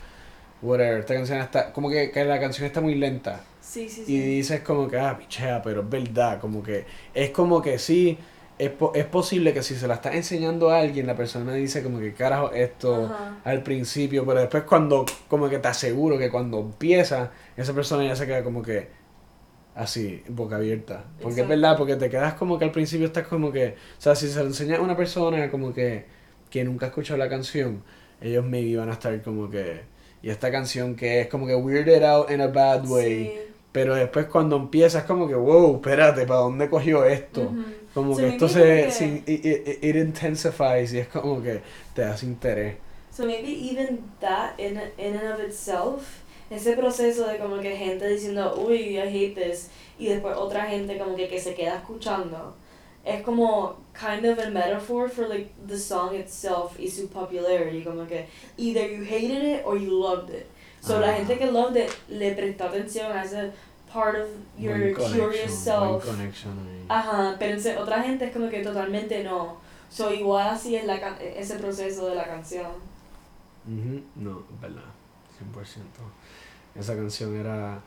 [0.63, 3.43] whatever, esta canción está, como que, que la canción está muy lenta.
[3.61, 4.19] sí, sí, Y sí.
[4.19, 8.17] dices como que, ah, pichea, pero es verdad, como que, es como que sí,
[8.59, 11.83] es, po- es posible que si se la estás enseñando a alguien, la persona dice
[11.83, 13.41] como que carajo esto Ajá.
[13.45, 18.17] al principio, pero después cuando, como que te aseguro que cuando empieza, esa persona ya
[18.17, 18.89] se queda como que
[19.75, 21.05] así, boca abierta.
[21.21, 24.15] Porque es verdad, porque te quedas como que al principio estás como que, o sea,
[24.15, 26.07] si se lo enseñas a una persona como que,
[26.51, 27.83] que nunca ha escuchado la canción,
[28.21, 29.83] ellos maybe van a estar como que,
[30.23, 33.25] y esta canción que es como que weirded out in a bad way.
[33.27, 33.33] Sí.
[33.73, 37.53] Pero después cuando empieza es como que, wow, espérate, ¿para dónde cogió esto?
[37.95, 41.61] Como So que maybe esto se, sí, it, it- it intensifies y es como que
[41.95, 42.77] te das interés.
[43.13, 48.07] So maybe even that in, in and of itself, ese proceso de como que gente
[48.09, 52.55] diciendo, uy, I hate this, y después otra gente como que, que se queda escuchando,
[53.05, 58.07] es como kind of a metaphor for like the song itself y su popularity, como
[58.09, 58.27] que
[58.57, 60.47] either you hated it or you loved it.
[60.81, 61.15] So la Ah.
[61.15, 63.53] gente que loved it le prestó atención a ese
[63.95, 64.29] part of
[64.59, 66.05] your Buen curious buen self.
[66.05, 66.53] connection.
[66.89, 69.57] Ajá, pero entonces otra gente es como que totalmente no.
[69.91, 72.67] So igual así es la can- ese proceso de la canción.
[73.67, 74.83] Ujú, No, verdad,
[75.39, 76.03] 100%.
[76.79, 77.79] Esa canción era,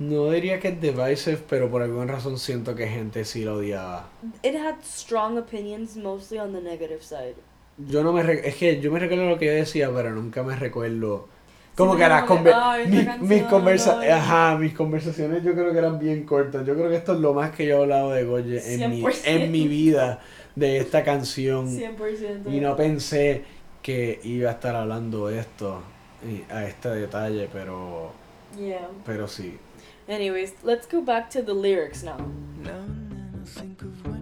[0.00, 4.08] no diría que es divisive, pero por alguna razón siento que gente sí la odiaba.
[4.42, 7.36] It had strong opinions mostly on the negative side.
[7.78, 10.42] Yo no me, re- es que yo me recuerdo lo que yo decía, pero nunca
[10.42, 11.28] me recuerdo.
[11.76, 14.08] Como Sí, que las conver- "Ay, esta mis, mis conversa ay".
[14.10, 16.66] ajá, mis conversaciones yo creo que eran bien cortas.
[16.66, 19.00] Yo creo que esto es lo más que yo he hablado de Goye en mi,
[19.00, 19.22] 100%.
[19.24, 20.20] en mi vida
[20.54, 21.68] de esta canción.
[21.68, 22.50] 100%.
[22.52, 23.44] Y no pensé
[23.82, 25.82] que iba a estar hablando de esto
[26.28, 28.12] y a este detalle, pero
[28.58, 28.88] Yeah.
[29.06, 29.56] pero sí.
[30.08, 32.18] Anyways, let's go back to the lyrics now.
[32.62, 34.21] Now and then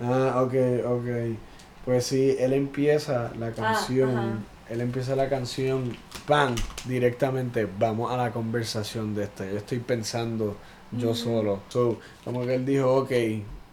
[0.00, 0.54] Ah, ok,
[0.86, 1.36] ok.
[1.84, 4.38] Pues sí, él empieza la canción, ajá.
[4.70, 5.94] él empieza la canción,
[6.26, 6.54] ¡pam!
[6.86, 9.44] Directamente, vamos a la conversación de esta.
[9.44, 10.56] Yo estoy pensando
[10.92, 11.16] yo Ujú.
[11.16, 11.60] solo.
[11.68, 13.10] So, como que él dijo, ok,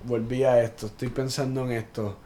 [0.03, 2.17] volví a esto, estoy pensando en esto.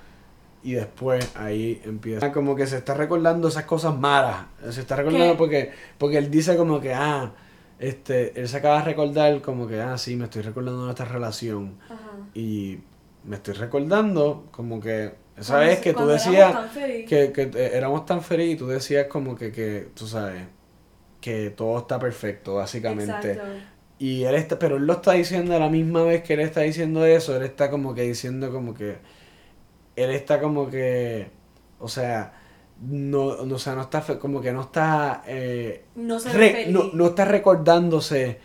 [0.63, 2.31] Y después ahí empieza.
[2.31, 4.45] Como que se está recordando esas cosas malas.
[4.71, 5.38] Se está recordando ¿Qué?
[5.38, 7.33] porque, porque él dice como que, ah,
[7.79, 11.77] este, él se acaba de recordar como que, ah, sí, me estoy recordando nuestra relación.
[11.86, 12.12] Ajá.
[12.33, 12.79] Y
[13.23, 16.55] me estoy recordando como que, esa vez que tú decías
[17.07, 20.43] que, que eh, éramos tan felices y tú decías como que, que, tú sabes,
[21.19, 23.31] que todo está perfecto, básicamente.
[23.31, 23.73] Exacto.
[23.97, 26.62] Y él está, pero él lo está diciendo a la misma vez que él está
[26.62, 28.97] diciendo eso, él está como que diciendo como que,
[29.95, 31.27] él está como que,
[31.79, 32.33] o sea,
[32.81, 36.89] no, no, o sea, no está, como que no está, eh, No se re- no,
[36.93, 38.39] no está recordándose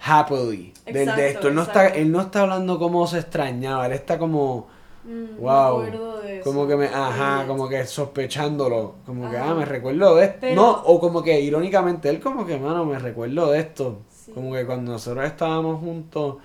[0.00, 1.48] happily del- de, Exacto, esto.
[1.48, 1.98] Él no, está, exacto.
[2.00, 4.68] él no está hablando cómo se extrañaba, él está como,
[5.06, 6.44] Mm, wow, de eso.
[6.50, 10.38] como que me, ajá, como que sospechándolo, como que, ah, me recuerdo de esto.
[10.40, 13.98] Pero- No, o como que irónicamente, él como que, mano, me recuerdo de esto.
[14.10, 14.32] Sí.
[14.32, 16.36] Como que cuando nosotros estábamos juntos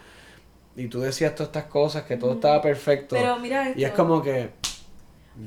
[0.75, 3.15] y tú decías todas estas cosas, que todo estaba perfecto.
[3.15, 3.79] Pero mira esto.
[3.79, 4.49] y es como que...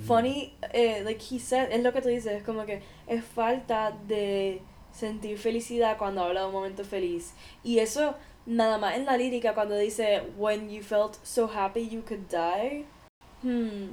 [0.07, 3.93] Funny, eh, like he said, es lo que tú dices, es como que es falta
[4.09, 7.35] de sentir felicidad cuando habla de un momento feliz.
[7.63, 8.15] Y eso,
[8.47, 12.85] nada más en la lírica, cuando dice, when you felt so happy you could die.
[13.43, 13.91] Hmm,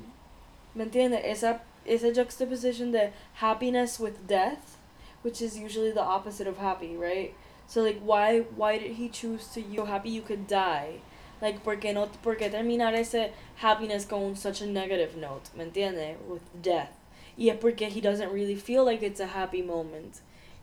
[0.74, 1.22] ¿me entiendes?
[1.26, 4.78] Esa esa juxtaposition de happiness with death,
[5.24, 7.34] which is usually the opposite of happy, right?
[7.68, 11.02] So like why why did he choose to you happy you could die?
[11.42, 15.64] Like por qué no por qué terminar ese happiness con such a negative note, ¿me
[15.64, 16.18] entiendes?
[16.28, 16.92] With death.
[17.38, 20.20] Y es porque he doesn't really feel like it's a happy moment.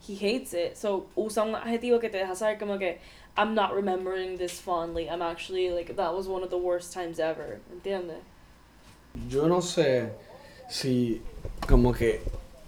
[0.07, 0.77] He hates it.
[0.77, 2.99] So usa un adjetivo que te deja saber como que
[3.37, 5.09] I'm not remembering this fondly.
[5.09, 7.61] I'm actually like that was one of the worst times ever.
[7.71, 8.23] ¿Me entiendes?
[9.29, 10.11] Yo no sé
[10.69, 11.23] si
[11.67, 12.21] como que,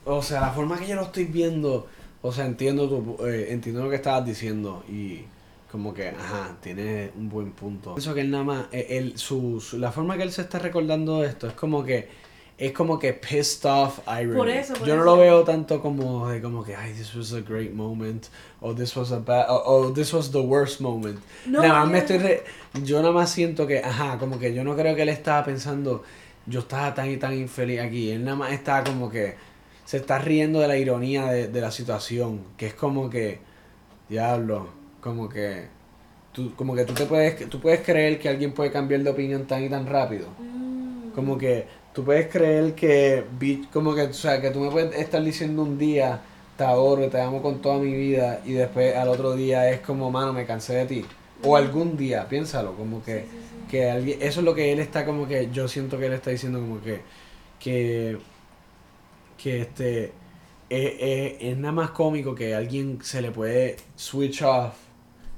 [0.06, 1.86] o sea, la forma que yo lo estoy viendo,
[2.22, 5.24] o sea, entiendo tu, eh, entiendo lo que estabas diciendo y
[5.70, 7.94] como que, ajá, tiene un buen punto.
[7.94, 10.58] Pienso que él nada más, eh, él, su, su- la forma que él se está
[10.58, 12.08] recordando esto es como que,
[12.56, 14.36] es como que pissed off irony.
[14.36, 15.04] Por eso, por yo no eso.
[15.14, 18.26] lo veo tanto como de como que, ay, this was a great moment,
[18.60, 21.18] o this was a bad, o this was the worst moment.
[21.46, 22.42] nada más me estoy re-
[22.82, 26.02] yo nada más siento que, ajá, como que yo no creo que él estaba pensando,
[26.46, 28.10] yo estaba tan y tan infeliz aquí.
[28.10, 29.36] Él nada más estaba como que
[29.84, 33.38] se está riendo de la ironía de, de la situación, que es como que,
[34.08, 34.68] diablo,
[35.00, 35.66] como que
[36.32, 39.46] tú, como que tú te puedes, tú puedes creer que alguien puede cambiar de opinión
[39.46, 40.28] tan y tan rápido.
[40.38, 41.10] Mm.
[41.14, 43.24] Como que tú puedes creer que,
[43.72, 46.20] como que, o sea, que tú me puedes estar diciendo un día,
[46.56, 50.10] te adoro, te amo con toda mi vida, y después al otro día es como,
[50.10, 51.04] mano, me cansé de ti.
[51.42, 53.70] O algún día, piénsalo, como que, Sí, sí, sí.
[53.70, 56.30] que alguien, eso es lo que él está como que, yo siento que él está
[56.30, 57.00] diciendo como que,
[57.60, 58.18] que,
[59.42, 60.04] que este,
[60.68, 64.74] es, es- es nada más cómico que a alguien se le puede switch off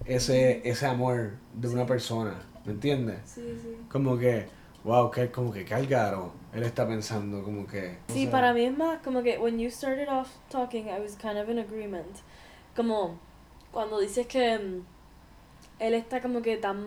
[0.05, 2.35] ese, ese amor de una persona,
[2.65, 3.19] ¿me entiendes?
[3.25, 3.77] Sí, sí.
[3.91, 4.47] Como que,
[4.85, 6.33] wow, que como que cálgaro.
[6.53, 7.99] Él está pensando como que.
[8.09, 11.17] Sí, sea, para mí es más como que when you started off talking, I was
[11.17, 12.17] kind of in agreement.
[12.75, 13.19] Como
[13.73, 14.83] cuando dices que mm,
[15.79, 16.87] él está como que tan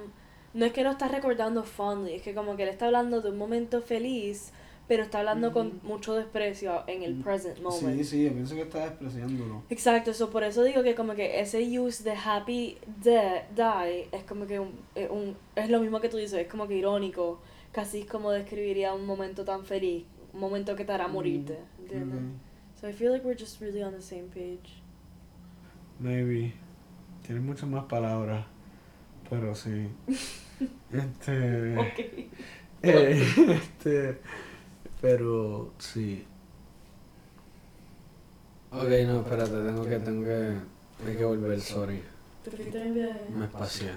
[0.53, 3.29] no es que lo está recordando fondly, es que como que él está hablando de
[3.31, 4.51] un momento feliz,
[4.87, 7.97] pero está hablando con mucho desprecio en el present moment.
[7.97, 9.63] Sí, sí, yo pienso que está despreciándolo.
[9.69, 14.23] Exacto, eso por eso digo que como que ese use de happy de, die es
[14.25, 17.39] como que un, es un- es lo mismo que tú dices, es como que irónico,
[17.71, 22.19] casi como describiría un momento tan feliz, un momento que te hará morirte, ¿entiendes?
[22.79, 24.81] So I feel like we're just really on the same page.
[25.99, 26.53] Maybe.
[27.25, 28.45] Tiene muchas más palabras.
[29.29, 29.87] Pero sí.
[30.91, 31.77] este.
[31.77, 31.99] Ok.
[32.83, 34.19] eh, este.
[35.03, 36.23] Pero sí.
[38.71, 40.55] Ok, no, espérate, tengo que, tengo que.
[41.05, 42.01] Hay que volver, sorry.
[43.35, 43.91] Me espacié.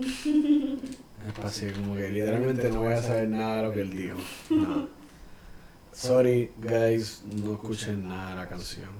[0.00, 4.18] Me espacié, como que literalmente no voy a saber nada de lo que él dijo.
[4.50, 4.88] No.
[5.92, 8.90] Sorry, guys, no escuchen nada de la canción.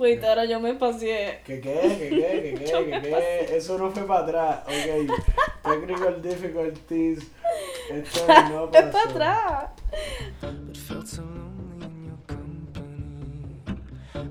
[0.00, 1.40] Wait, ahora yo me pasé.
[1.44, 1.78] ¿Qué qué?
[1.82, 2.54] ¿Qué qué?
[2.58, 2.90] ¿Qué qué?
[2.90, 3.00] ¿Qué
[3.48, 3.56] qué?
[3.56, 4.60] Eso no fue para atrás.
[4.66, 5.14] Ok.
[5.62, 7.18] Technical difficulties.
[7.90, 8.92] Esto no Es pasó.
[8.92, 9.70] para atrás.
[10.40, 13.62] But felt so lonely in your company.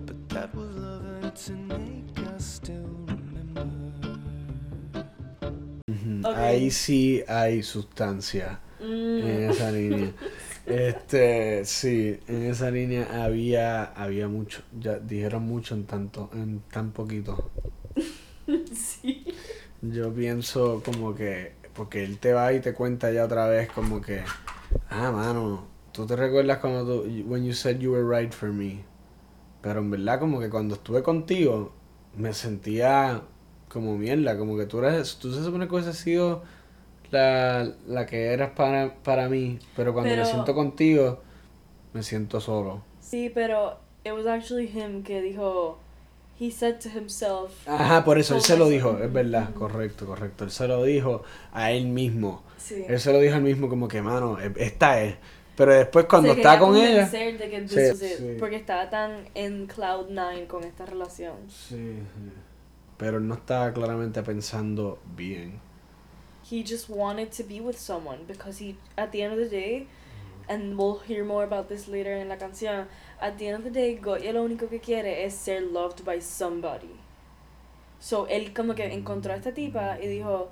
[0.08, 4.18] But that was love and to make us still remember.
[5.88, 6.36] Ujú, Ok.
[6.38, 9.20] Ahí sí hay sustancia Mm.
[9.28, 10.14] en esa línea.
[10.70, 16.92] Este, sí, en esa línea había, había mucho, ya dijeron mucho en tanto, en tan
[16.92, 17.50] poquito.
[18.74, 19.26] sí.
[19.82, 24.00] Yo pienso como que, porque él te va y te cuenta ya otra vez como
[24.00, 24.22] que,
[24.90, 28.84] ah, mano, tú te recuerdas cuando tú, when you said you were right for me.
[29.64, 31.74] Pero en verdad como que cuando estuve contigo,
[32.16, 33.24] me sentía
[33.70, 36.44] como mierda, como que tú eres, tú se supone que hubiese sido
[37.12, 41.22] la, la que eras para, para mí, pero cuando Pero- me siento contigo,
[41.94, 42.84] me siento solo.
[43.00, 45.80] Sí, pero it was actually him que dijo.
[46.40, 47.68] He said to himself.
[47.68, 50.46] Ajá, por eso, él se lo dijo, es verdad, correcto, correcto.
[50.46, 51.22] Él se lo dijo
[51.52, 52.44] a él mismo.
[52.58, 52.86] Sí.
[52.88, 55.16] Él se lo dijo él mismo como que, mano, e- esta es.
[55.58, 57.06] Pero después cuando Se está con ella...
[57.10, 58.36] de que Sí, sí.
[58.40, 61.36] Porque estaba tan en Cloud 9 con esta relación.
[61.50, 61.96] Sí,
[62.96, 65.60] Pero él no estaba claramente pensando bien.
[66.50, 69.88] He just wanted to be with someone because he, at the end of the day,
[70.48, 72.88] and we'll hear more about this later in la canción,
[73.22, 76.20] at the end of the day, Goya lo único que quiere es ser loved by
[76.20, 77.00] somebody.
[78.00, 80.50] So, él como que encontró a esta tipa y dijo,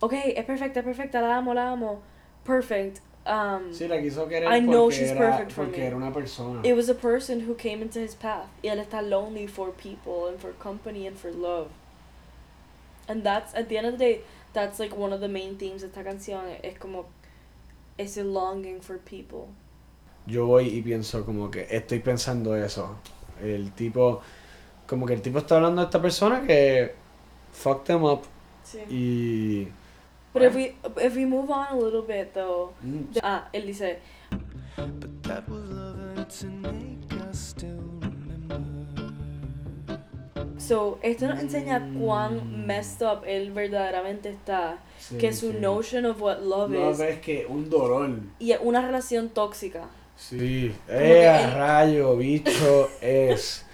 [0.00, 2.00] ok, es perfecta, es perfecta, la amo, la amo,
[2.44, 3.00] perfect.
[3.26, 5.78] Um, Sí, la quiso querer I know porque, she's era, perfect for me.
[5.78, 6.60] era una persona.
[6.62, 8.48] It was a person who came into his path.
[8.62, 11.68] Y él está lonely for people and for company and for love.
[13.08, 14.20] And that's, at the end of the day,
[14.52, 16.42] that's like one of the main themes de esta canción.
[16.62, 17.06] Es como
[17.98, 19.46] ese longing for people.
[20.26, 22.96] Yo voy y pienso como que estoy pensando eso.
[23.42, 24.20] El tipo,
[24.86, 26.92] como que el tipo está hablando de esta persona que
[27.52, 28.22] fucked them up
[28.64, 28.78] Sí.
[28.90, 29.68] y
[30.34, 33.12] But if we if we move on a little bit though, Mm.
[33.14, 33.98] the- ah, él dice,
[34.76, 35.68] But that was
[36.44, 36.87] loving
[40.58, 45.58] so esto nos enseña cuán messed up él verdaderamente está, Sí, que su sí.
[45.60, 48.10] notion of what love No is ves que un dolor.
[48.38, 49.84] y es una relación tóxica.
[50.16, 53.64] Sí, eh, a él- rayo, bicho, es.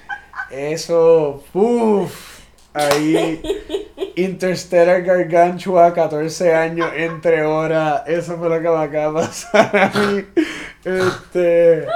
[0.50, 2.34] Eso, uff.
[2.76, 3.40] Ahí,
[4.16, 8.02] Interstellar Gargantua, 14 años entre horas.
[8.06, 10.24] Eso fue lo que me acaba de pasar a mí.
[10.84, 11.86] Este.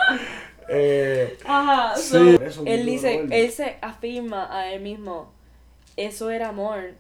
[0.68, 2.36] Eh, Ajá, Sí.
[2.50, 5.32] so, un él dice, él se afirma a él mismo,
[5.96, 6.92] eso era amor.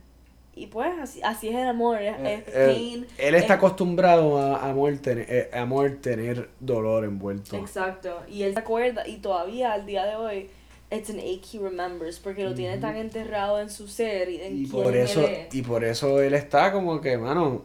[0.54, 3.06] Y pues así, así es el amor, es, Eh, es él, pain.
[3.18, 7.56] él está es- acostumbrado a amor, tener, eh, amor tener dolor envuelto.
[7.56, 8.22] Exacto.
[8.28, 10.50] Y él se acuerda, y todavía al día de hoy,
[10.90, 14.64] it's an ache he remembers, porque lo tiene tan enterrado en su ser y en
[14.64, 15.54] Y por él eso, es.
[15.54, 17.62] y por eso él está como que, mano,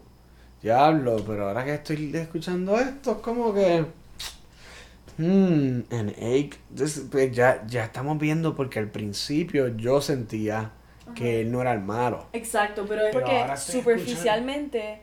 [0.61, 3.85] diablo, pero ahora que estoy escuchando esto, es como que.
[5.17, 6.51] Hmm, an ache.
[6.75, 10.71] This- pues ya, ya estamos viendo porque al principio yo sentía
[11.15, 12.25] que él no era el malo.
[12.33, 14.99] Exacto, pero es Pero porque superficialmente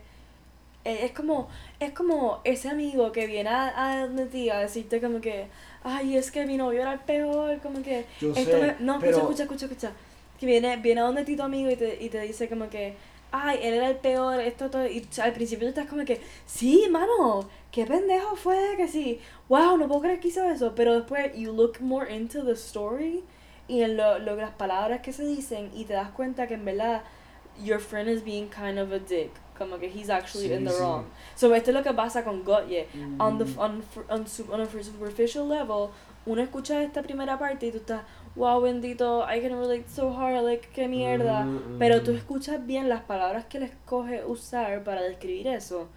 [0.83, 1.47] eh, es como
[1.79, 5.45] es como ese amigo que viene a, a donde ti a decirte como que
[5.83, 8.99] ay es que mi novio era el peor como que Yo esto sé, me- no
[8.99, 9.91] pero- escucha escucha escucha escucha
[10.39, 12.95] que viene viene a donde ti tu amigo y te, y te dice como que
[13.31, 16.87] ay él era el peor esto todo y al principio tú estás como que sí
[16.89, 19.19] mano qué pendejo fue que sí
[19.49, 23.23] wow no puedo creer que hizo eso pero después you look more into the story
[23.67, 26.65] y en lo, lo- las palabras que se dicen y te das cuenta que en
[26.65, 27.03] verdad
[27.63, 30.71] your friend is being kind of a dick como que he's actually Sí, in the
[30.71, 30.79] sí.
[30.79, 31.05] wrong.
[31.35, 32.87] So esto es lo que pasa con Gotye
[33.19, 33.59] on the Mm.
[33.59, 35.89] on, on, on a superficial level
[36.25, 38.01] uno escucha esta primera parte y tú estás
[38.35, 42.15] wow bendito I can relate so hard like qué mierda Mm, pero tú mm.
[42.17, 45.89] escuchas bien las palabras que él escoge usar para describir eso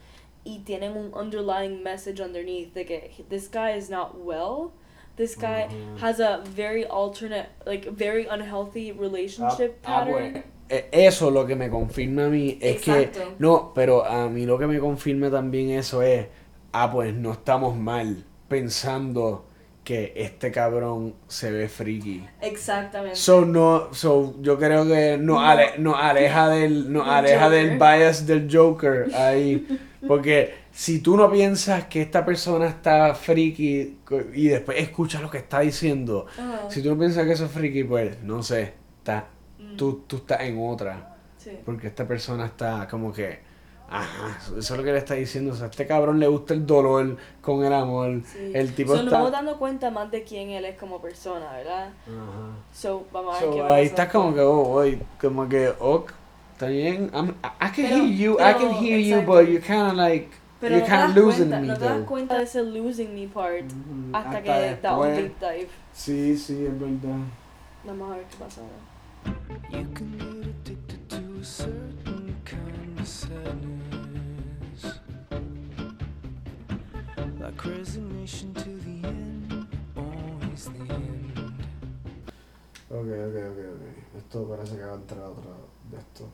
[0.44, 4.72] y tienen un underlying message underneath de que this guy is not well
[5.16, 5.98] this guy Ujú.
[6.00, 11.46] has a very alternate like very unhealthy relationship Ah, ah, pattern pues, eh, eso lo
[11.46, 13.20] que me confirma a mí es Exacto.
[13.20, 16.26] que no, pero a mí lo que me confirma también eso es,
[16.72, 19.44] ah, pues no estamos mal pensando
[19.84, 22.26] que este cabrón se ve friki.
[22.40, 25.40] exactamente So no, so yo creo que nos, No.
[25.46, 29.66] ale- nos aleja del, nos aleja del bias del Joker ahí,
[30.08, 33.98] porque si tú no piensas que esta persona está friki
[34.34, 36.26] y después escuchas lo que está diciendo,
[36.70, 39.26] si tú no piensas que eso es friki, pues no sé, está,
[39.58, 41.16] Mm, tú, tú estás en otra.
[41.38, 41.50] sí.
[41.64, 43.38] Porque esta persona está como que.
[43.90, 45.52] Ajá, eso es lo que le está diciendo.
[45.52, 48.22] O sea, a este cabrón le gusta el dolor con el amor.
[48.24, 48.50] Sí.
[48.54, 49.18] El tipo So, nos está.
[49.18, 51.88] vamos dando cuenta más de quién él es como persona, ¿verdad?
[52.06, 52.56] Ajá.
[52.72, 53.80] So, vamos a ver So, qué ahí pasa.
[53.82, 56.12] estás como que, oh, boy, como que, ok,
[56.54, 57.10] está bien.
[57.12, 59.32] I'm- I, I can Pero- hear you, I pero, can hear you, exacto.
[59.32, 60.28] but you kind of like.
[60.60, 62.06] Pero you're no kind of losing cuenta, me, no te das though.
[62.06, 65.68] cuenta de ese losing me part Ujú, hasta, que da un deep dive.
[65.92, 67.18] Sí, sí, es verdad.
[67.84, 69.38] Vamos a ver qué pasa ahora.
[69.70, 73.73] You can get addicted to a certain kind of sadness.
[82.90, 84.18] Ok, ok, ok, ok.
[84.18, 85.50] Esto parece que va a entrar otra
[85.90, 86.28] de esto.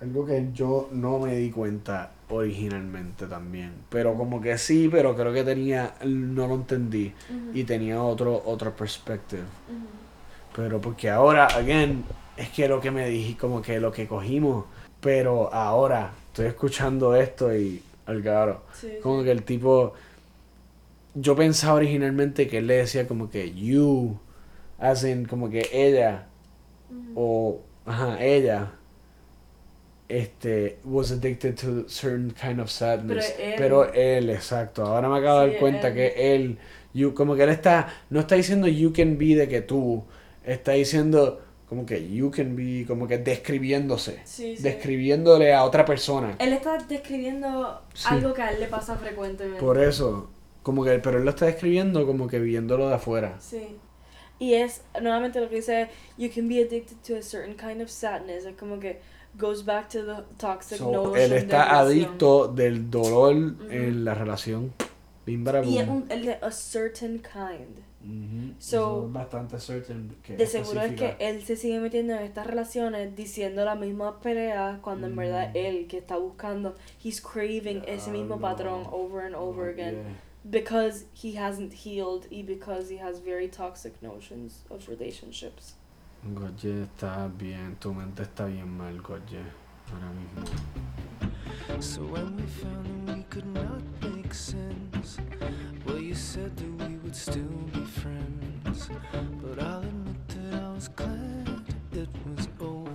[0.00, 3.72] Algo que yo no me di cuenta originalmente también.
[3.88, 7.12] Pero como que sí, pero creo que tenía, no lo entendí.
[7.52, 9.42] Y tenía otro, otro perspective.
[10.54, 12.04] Pero porque ahora, again,
[12.36, 14.66] es que lo que me dije, como que lo que cogimos.
[15.00, 18.62] Pero ahora estoy escuchando esto y al caro.
[18.72, 19.24] Sí, Como sí.
[19.24, 19.94] que el tipo.
[21.14, 24.18] Yo pensaba originalmente que él le decía como que you,
[24.78, 26.26] as in como que ella,
[27.14, 27.60] o.
[27.86, 28.72] Ajá, ella.
[30.08, 33.34] Este, was addicted to certain kind of sadness.
[33.36, 34.86] Pero él- Pero él, exacto.
[34.86, 35.94] Ahora me acabo de Sí, dar cuenta él.
[35.94, 36.58] que él,
[36.94, 40.04] you, como que él está, no está diciendo you can be de que tú,
[40.44, 44.62] está diciendo como que you can be, como que describiéndose, Sí, sí.
[44.62, 46.36] describiéndole a otra persona.
[46.38, 49.60] Él está describiendo algo que a él le pasa frecuentemente.
[49.60, 50.30] Por eso,
[50.62, 53.36] como que, pero él lo está describiendo como que viéndolo de afuera.
[53.40, 53.76] Sí.
[54.38, 57.88] Y es nuevamente lo que dice, you can be addicted to a certain kind of
[57.90, 58.44] sadness.
[58.44, 59.00] Es como que
[59.34, 61.86] goes back to the toxic So, notion él de está relación.
[61.86, 63.70] adicto del dolor Ujú.
[63.70, 64.72] en la relación.
[65.30, 67.78] Bara, Y es un, dice, a certain kind.
[68.00, 68.54] Ujú.
[68.58, 72.22] So, Eso es bastante certain que De seguro es que él se sigue metiendo en
[72.22, 75.56] estas relaciones diciendo las mismas peleas cuando en verdad Mm.
[75.56, 78.40] él que está buscando, he's craving ese mismo Diablo.
[78.40, 80.20] patrón over and over Oh, again yeah.
[80.50, 85.74] Because he hasn't healed y because he has very toxic notions of relationships.
[86.34, 89.42] Goye está bien, tu mente está bien mal, Goye,
[89.92, 90.44] ahora mismo.
[91.80, 95.18] So when we found that we could not make sense,
[95.86, 98.88] well, you said that we would still be friends.
[99.40, 102.88] But I'll admit that I was glad it was over.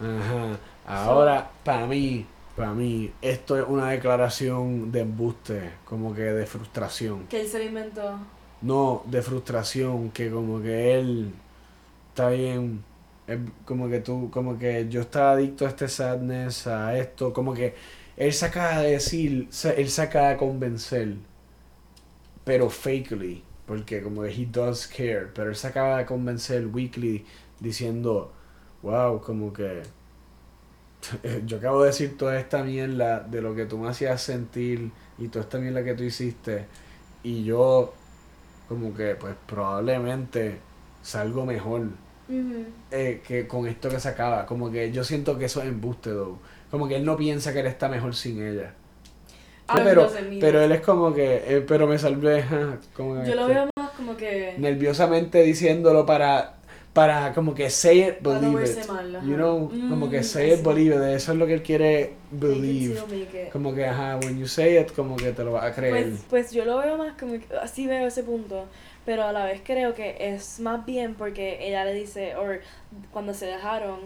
[0.00, 0.58] Ajá.
[0.86, 2.24] Ahora, para mí,
[2.58, 7.28] para mí, esto es una declaración de embuste, como que de frustración.
[7.28, 8.18] Que él se lo inventó.
[8.60, 11.32] No, de frustración, que como que él
[12.08, 12.82] está bien,
[13.64, 17.76] como que tú, como que yo estaba adicto a este sadness, a esto, como que
[18.16, 21.14] él se acaba de decir, él se acaba de convencer,
[22.42, 27.24] pero fakely, porque como que he does care, pero él se acaba de convencer weekly
[27.60, 28.32] diciendo,
[28.82, 29.82] wow, como que
[31.46, 35.28] yo acabo de decir toda esta mierda de lo que tú me hacías sentir y
[35.28, 36.66] toda esta mierda que tú hiciste
[37.22, 37.92] y yo
[38.68, 40.58] como que pues probablemente
[41.02, 41.88] salgo mejor
[42.90, 44.44] eh, que con esto que se acaba.
[44.44, 46.38] Como que yo siento que eso es embuste, though.
[46.70, 48.74] Como que él no piensa que él está mejor sin ella.
[49.66, 52.44] Ah, pero, pero él es como que, eh, pero me salvé,
[52.94, 54.54] como Yo lo que- veo más como que.
[54.58, 56.57] nerviosamente diciéndolo para,
[56.98, 58.86] para como que say it, no believe it.
[58.88, 59.20] mal.
[59.22, 61.02] You know, como que Mm, say it, believe it.
[61.02, 62.98] Eso es lo que él quiere believe.
[63.52, 66.08] Como que, ajá, when you say it, como que te lo vas a creer.
[66.08, 68.66] Pues, pues yo lo veo más como que así veo ese punto,
[69.04, 72.42] pero a la vez creo que es más bien porque ella le dice, o
[73.12, 74.00] cuando se dejaron,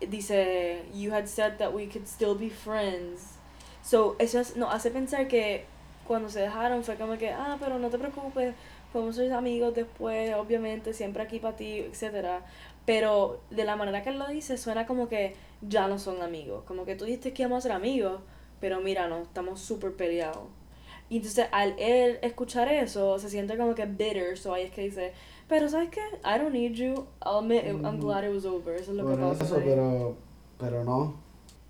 [0.00, 3.36] dice, you had said that we could still be friends.
[3.82, 5.64] So, eso es- nos hace pensar que
[6.06, 8.54] cuando se dejaron fue como que, ah, pero no te preocupes,
[8.96, 12.44] podemos ser amigos después, obviamente, siempre aquí para ti, etcétera
[12.86, 16.64] Pero de la manera que él lo dice, suena como que ya no son amigos.
[16.64, 18.20] Como que tú dijiste que íbamos a ser amigos,
[18.60, 20.44] pero mira, no, estamos súper peleados.
[21.10, 24.82] Y entonces al él escuchar eso, se siente como que bitter, so ahí es que
[24.82, 25.12] dice,
[25.48, 26.00] pero ¿sabes qué?
[26.24, 29.04] I don't need you, I'll admit it- I'm glad it was over, eso es lo
[29.06, 29.44] que Por pasa.
[29.44, 30.16] eso, pero,
[30.58, 31.14] pero no.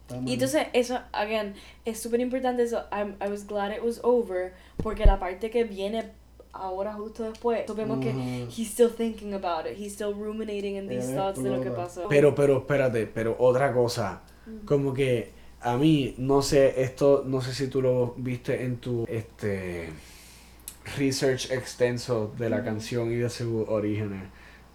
[0.03, 1.55] Está Y entonces eso, again,
[1.85, 5.65] es súper importante eso, I'm- I was glad it was over, porque la parte que
[5.65, 6.13] viene
[6.57, 8.11] ahora justo después, vemos que
[8.49, 12.09] he's still thinking about it, he's still ruminating in these thoughts de lo que pasó.
[12.09, 14.23] Pero, pero, espérate, pero otra cosa.
[14.65, 19.05] Como que a mí, no sé, esto, no sé si tú lo viste en tu
[19.09, 19.91] este
[20.97, 22.65] research extenso de la Ujú.
[22.65, 24.23] canción y de sus orígenes.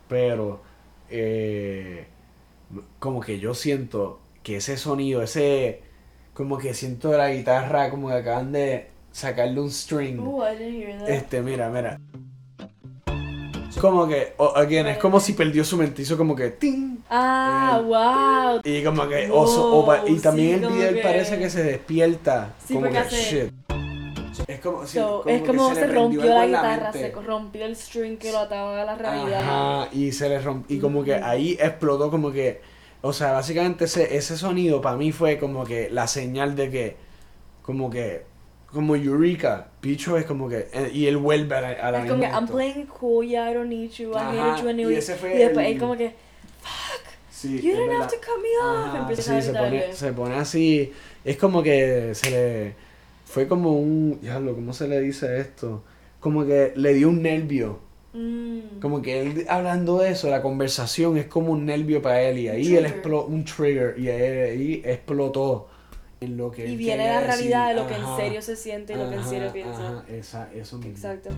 [0.10, 0.62] Pero
[1.10, 2.06] eh,
[3.00, 5.82] como que yo siento que ese sonido, ese
[6.34, 10.20] como que siento la guitarra como que acaban de sacarle un string.
[10.20, 11.10] Ooh, I didn't hear that.
[11.10, 12.00] Este, mira, mira.
[13.80, 16.98] Como que, o- again, es como si perdió su mente, hizo como que ting.
[17.10, 18.62] Ah, Eh, wow.
[18.64, 21.40] Y como que, o so- o pa- y Wow, también sí, el video que- parece
[21.40, 22.54] que se despierta.
[22.64, 23.54] Sí, como que hace- shit.
[24.48, 26.92] Es como, sí, So, como es que como le se, prendió rompió algo la guitarra,
[26.92, 27.00] mente.
[27.12, 29.42] se rompió el string que lo ataba a la realidad.
[29.42, 30.76] Ajá, y se le rompió.
[30.76, 32.62] Y como que ahí explotó como que.
[33.02, 36.98] O sea, básicamente ese, ese sonido para mí fue como que la señal de que.
[37.64, 38.26] Como que.
[38.74, 39.68] Como Eureka.
[39.82, 40.68] Picho es como que.
[40.74, 43.50] eh, Y él vuelve a la, a la Es como que I'm playing cool, yeah,
[43.52, 44.96] I don't need you, I Ajá, hated you y anyway.
[44.96, 46.14] ese fue Y después él como que,
[47.30, 48.02] Sí, you didn't verdad.
[48.04, 48.96] have to cut me off.
[48.96, 49.80] Empieza a sí, se gritarle.
[49.82, 50.94] pone, se pone así.
[51.26, 52.76] Es como que se le.
[53.26, 54.20] Fue como un.
[54.22, 55.84] Diablo, ¿cómo se le dice esto?
[56.20, 57.80] Como que le dio un nervio.
[58.14, 58.80] Mm.
[58.82, 62.38] Como que él hablando de eso, la conversación es como un nervio para él.
[62.40, 62.94] Y ahí Un él trigger.
[62.94, 63.26] explotó.
[63.28, 63.96] Un trigger.
[64.00, 65.68] Y ahí, ahí explotó.
[66.22, 68.96] En lo que Y viene la realidad de lo que en serio se siente y
[68.96, 69.88] lo que en serio piensa.
[69.88, 70.92] ajá, esa, eso mismo.
[70.92, 71.32] Exacto.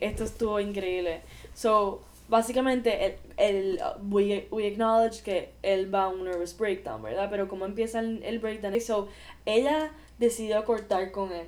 [0.00, 1.20] Esto estuvo increíble.
[1.54, 7.28] So, básicamente, el, el, we, we acknowledge que él va a un nervous breakdown, ¿verdad?
[7.30, 9.08] Pero como empieza el, el breakdown, so,
[9.44, 11.46] ella decidió cortar con él.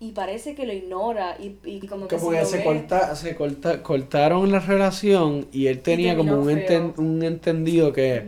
[0.00, 3.82] Y parece que lo ignora y, y como que Como se, ve- corta, se corta,
[3.82, 8.26] cortaron la relación y él tenía como terminó un, enten- un entendido que,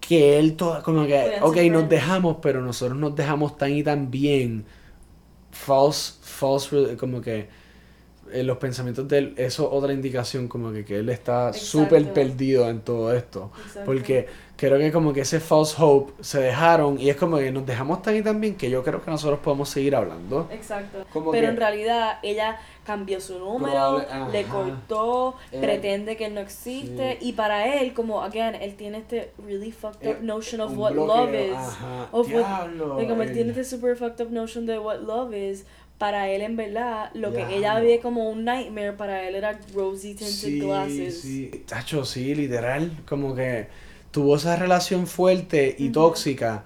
[0.00, 3.82] que él todo, como que, Podían ok, nos dejamos, pero nosotros nos dejamos tan y
[3.82, 4.64] tan bien.
[5.52, 7.48] False, false, como que
[8.34, 12.12] eh, los pensamientos de él, eso es otra indicación como que, que él está súper
[12.12, 13.50] perdido en todo esto.
[13.64, 13.82] Exacto.
[13.86, 14.26] Porque
[14.56, 18.02] creo que como que ese false hope se dejaron y es como que nos dejamos
[18.02, 20.48] tan y tan bien que yo creo que nosotros podemos seguir hablando.
[20.52, 21.04] Exacto.
[21.12, 23.72] Como Pero que- en realidad ella cambió su número,
[24.06, 27.28] Probable- le cortó, Eh, pretende que él no existe sí.
[27.28, 30.92] y para él como again él tiene este really fucked up Eh, notion of what
[30.92, 31.54] bloqueo, love is.
[31.56, 34.98] ajá, of what- diablo, like, como él tiene este super fucked up notion de what
[35.00, 35.64] love is.
[35.98, 40.14] Para él en verdad lo que ella ve como un nightmare para él era rosy
[40.14, 41.20] tinted Sí, glasses.
[41.20, 41.50] sí.
[41.66, 42.90] Tacho, sí, literal.
[43.06, 43.68] Como que
[44.10, 46.64] tuvo esa relación fuerte y tóxica,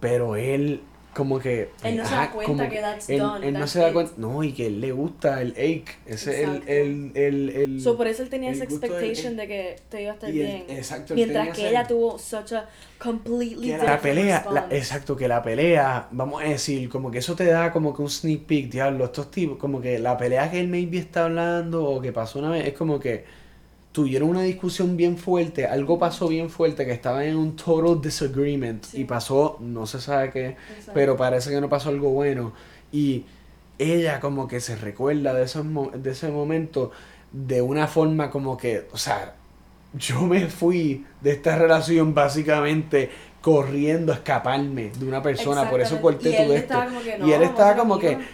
[0.00, 0.80] pero él
[1.16, 1.70] como que...
[1.82, 3.92] Él no se da cuenta como que that's él, done, él no that's se da
[3.92, 4.12] cuenta...
[4.18, 5.84] No, y que él le gusta el ache.
[6.04, 6.50] Ese es el...
[6.56, 6.72] Exacto.
[6.72, 10.14] el, el, el- So por eso él tenía esa expectation de que te iba a
[10.14, 10.64] estar y el- bien.
[10.68, 12.68] exacto, él Mientras tenía que ella tuvo such a
[13.02, 17.34] completely que la pelea, la- exacto, que la pelea, vamos a decir, como que eso
[17.34, 20.60] te da como que un sneak peek, diablo, estos tipos, como que la pelea que
[20.60, 23.24] él maybe está hablando o que pasó una vez, es como que
[23.96, 28.84] tuvieron una discusión bien fuerte, algo pasó bien fuerte, que estaban en un total disagreement
[28.84, 29.00] Sí.
[29.00, 30.92] y pasó, no se sabe qué, Exacto.
[30.92, 32.52] pero parece que no pasó algo bueno
[32.92, 33.24] y
[33.78, 36.90] ella como que se recuerda de, esos de ese momento
[37.32, 39.32] de una forma como que, o sea,
[39.94, 43.08] yo me fui de esta relación básicamente
[43.40, 46.74] corriendo a escaparme de una persona, por eso corté Y él todo esto.
[46.74, 48.26] estaba como que, y "No, él estaba como que, amigos".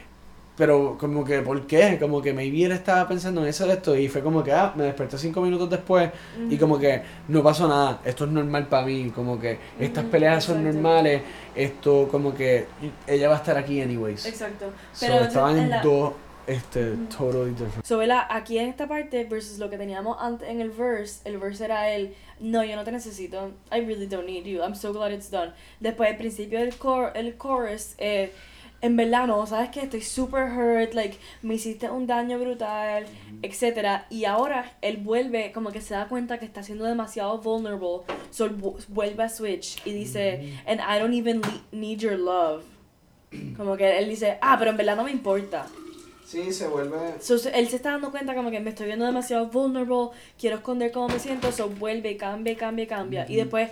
[0.62, 1.96] Pero como que, ¿por qué?
[1.98, 4.72] Como que maybe él estaba pensando en eso de esto y fue como que, ah,
[4.76, 6.08] me desperté cinco minutos después
[6.48, 10.12] y como que no pasó nada, esto es normal para mí, como que estas Ujú,
[10.12, 10.74] peleas son exacto.
[10.74, 11.22] normales,
[11.56, 12.66] esto como que
[13.08, 14.24] ella va a estar aquí anyways.
[14.24, 14.66] Exacto.
[14.92, 16.12] So, Pero estaban en la- dos,
[16.46, 17.06] este, Ujú.
[17.08, 17.84] totally different.
[17.84, 18.22] So, ¿verdad?
[18.30, 21.90] Aquí en esta parte versus lo que teníamos antes en el verse, el verse era
[21.90, 25.28] él, no, yo no te necesito, I really don't need you, I'm so glad it's
[25.28, 25.54] done.
[25.80, 28.30] Después, al principio del cor el chorus, eh,
[28.82, 29.80] en verdad no, ¿sabes qué?
[29.80, 33.06] Estoy super hurt, like, me hiciste un daño brutal,
[33.40, 38.00] etcétera Y ahora él vuelve, como que se da cuenta que está siendo demasiado vulnerable,
[38.30, 38.50] so
[38.88, 42.64] vuelve a switch y dice, and I don't even need your love.
[43.56, 45.66] Como que él dice, ah, pero en verdad no me importa.
[46.26, 46.98] Sí, se vuelve...
[47.20, 50.90] So, él se está dando cuenta como que me estoy viendo demasiado vulnerable, quiero esconder
[50.90, 53.26] cómo me siento, so vuelve, cambia, cambia, cambia.
[53.28, 53.70] Y después,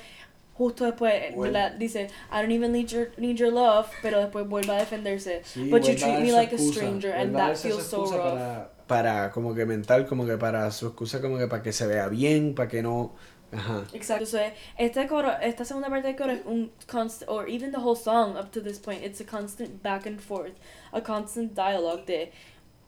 [0.55, 4.71] justo después, la- dice, I don't even need your, need your love, pero después vuelve
[4.73, 5.43] a defenderse.
[5.45, 8.05] Sí, But you a treat me like a excusa, stranger, and a that feels so
[8.05, 8.11] rough.
[8.11, 11.87] Para, para como que mental, como que para su excusa, como que para que se
[11.87, 13.13] vea bien, para que no...
[13.53, 13.85] Ajá.
[13.93, 14.27] Exacto.
[14.27, 14.39] So,
[14.79, 18.37] este coro, esta segunda parte del coro es un constant, or even the whole song
[18.37, 20.53] up to this point, it's a constant back and forth,
[20.93, 22.31] a constant dialogue de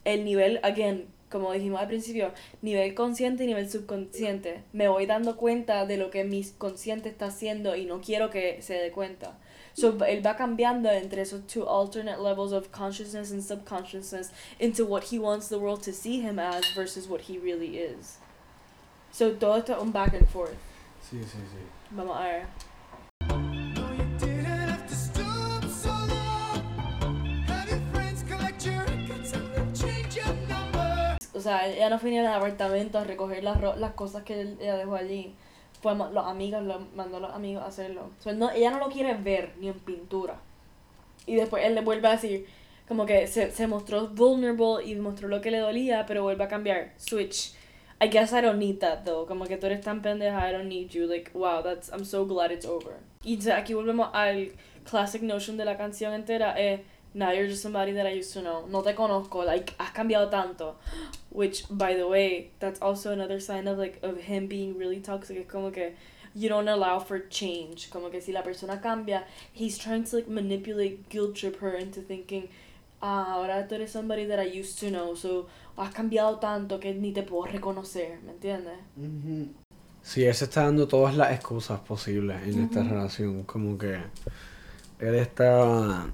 [0.04, 4.62] el nivel, again, como dijimos al principio, nivel consciente y nivel subconsciente.
[4.72, 8.60] Me voy dando cuenta de lo que mi consciente está haciendo y no quiero que
[8.60, 9.38] se dé cuenta.
[9.74, 14.30] So, él va cambiando entre esos two alternate levels of consciousness and subconsciousness
[14.60, 18.18] into what he wants the world to see him as versus what he really is.
[19.12, 20.58] So, todo esto es un back and forth.
[21.00, 21.58] Sí, sí, sí.
[21.90, 22.46] Vamos a ver.
[31.42, 34.76] Sea, ella no fue ni al apartamento a recoger las, ro- las cosas que ella
[34.76, 35.34] dejó allí.
[35.82, 38.10] Fue los amigos, lo, mandó a los amigos a hacerlo.
[38.18, 40.36] O sea, no, ella no lo quiere ver ni en pintura.
[41.26, 42.46] Y después él le vuelve a decir,
[42.88, 46.48] como que se, se mostró vulnerable y mostró lo que le dolía, pero vuelve a
[46.48, 46.92] cambiar.
[46.96, 47.54] Switch.
[48.00, 49.26] I guess I don't need that though.
[49.26, 51.06] Como que tú eres tan pendeja, I don't need you.
[51.06, 52.94] Like, wow, that's, I'm so glad it's over.
[53.24, 54.52] Y aquí volvemos al
[54.88, 56.54] classic notion de la canción entera.
[56.60, 56.84] Eh,
[57.14, 58.66] now you're just somebody that I used to know.
[58.66, 60.76] No te conozco, like, has cambiado tanto.
[61.30, 65.36] Which, by the way, that's also another sign of like of him being really toxic.
[65.38, 65.94] Es como que
[66.34, 67.90] you don't allow for change.
[67.90, 72.00] Como que si la persona cambia, he's trying to like manipulate, guilt trip her into
[72.00, 72.48] thinking,
[73.02, 75.14] ah, ahora tú eres somebody that I used to know.
[75.14, 75.46] So
[75.76, 78.78] has cambiado tanto que ni te puedo reconocer, ¿me entiendes?
[80.02, 82.88] Sí, él se está dando todas las excusas posibles en esta Ujú.
[82.90, 83.42] relación.
[83.44, 83.94] Como que
[84.98, 86.06] él está...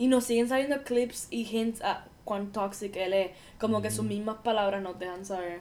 [0.00, 3.30] Y nos siguen saliendo clips y hints a cuán toxic él es.
[3.58, 5.60] Como que sus mismas palabras nos dejan saber.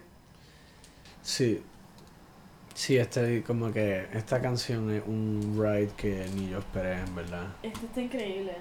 [1.21, 1.61] Sí.
[2.73, 7.47] Sí, este, como que esta canción es un ride que ni yo esperé, en verdad.
[7.63, 8.53] Esto está increíble.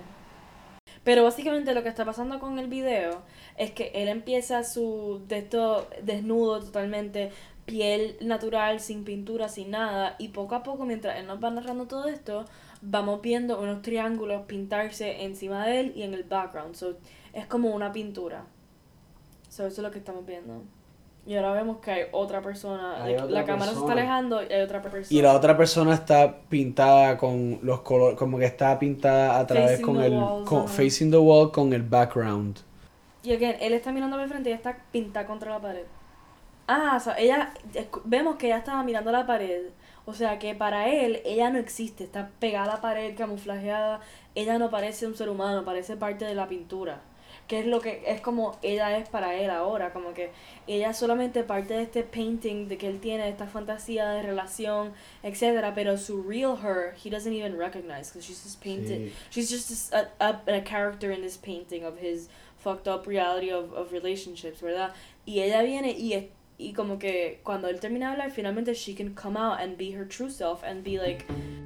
[1.05, 3.23] Pero básicamente lo que está pasando con el video
[3.57, 7.31] es que él empieza su de esto desnudo totalmente,
[7.67, 11.87] piel natural, sin pintura, sin nada, y poco a poco mientras él nos va narrando
[11.87, 12.47] todo esto,
[12.81, 16.75] vamos viendo unos triángulos pintarse encima de él y en el background.
[16.75, 16.95] So,
[17.33, 18.45] es como una pintura.
[19.49, 20.63] So, eso es lo que estamos viendo.
[21.27, 23.05] Y ahora vemos que hay otra persona.
[23.05, 25.07] Hay like, otra la cámara se está alejando y hay otra persona.
[25.11, 29.73] Y la otra persona está pintada con los colores, como que está pintada a través
[29.73, 32.61] Facing con el con- facing the wall con el background.
[33.23, 35.85] Y again, él está mirando para el frente y ella está pintada contra la pared.
[36.67, 37.53] Ah, o sea, ella,
[38.05, 39.67] vemos que ella estaba mirando la pared.
[40.11, 44.01] O sea que para él, ella no existe, está pegada a la pared, camuflajeada.
[44.35, 47.03] Ella no parece un ser humano, parece parte de la pintura.
[47.47, 50.31] Que es lo que es como ella es para él ahora, como que
[50.67, 54.93] ella es solamente parte de este painting de que él tiene, esta fantasía de relación,
[55.23, 59.13] etcétera, pero su real her, he doesn't even recognize because she's just painted, Sí.
[59.31, 63.73] she's just a, a, a character in this painting of his fucked up reality of,
[63.75, 64.93] of relationships, ¿verdad?
[65.27, 66.29] Y ella viene y, es-
[66.59, 69.93] y como que cuando él termina de hablar, finalmente she can come out and be
[69.93, 71.25] her true self and be like,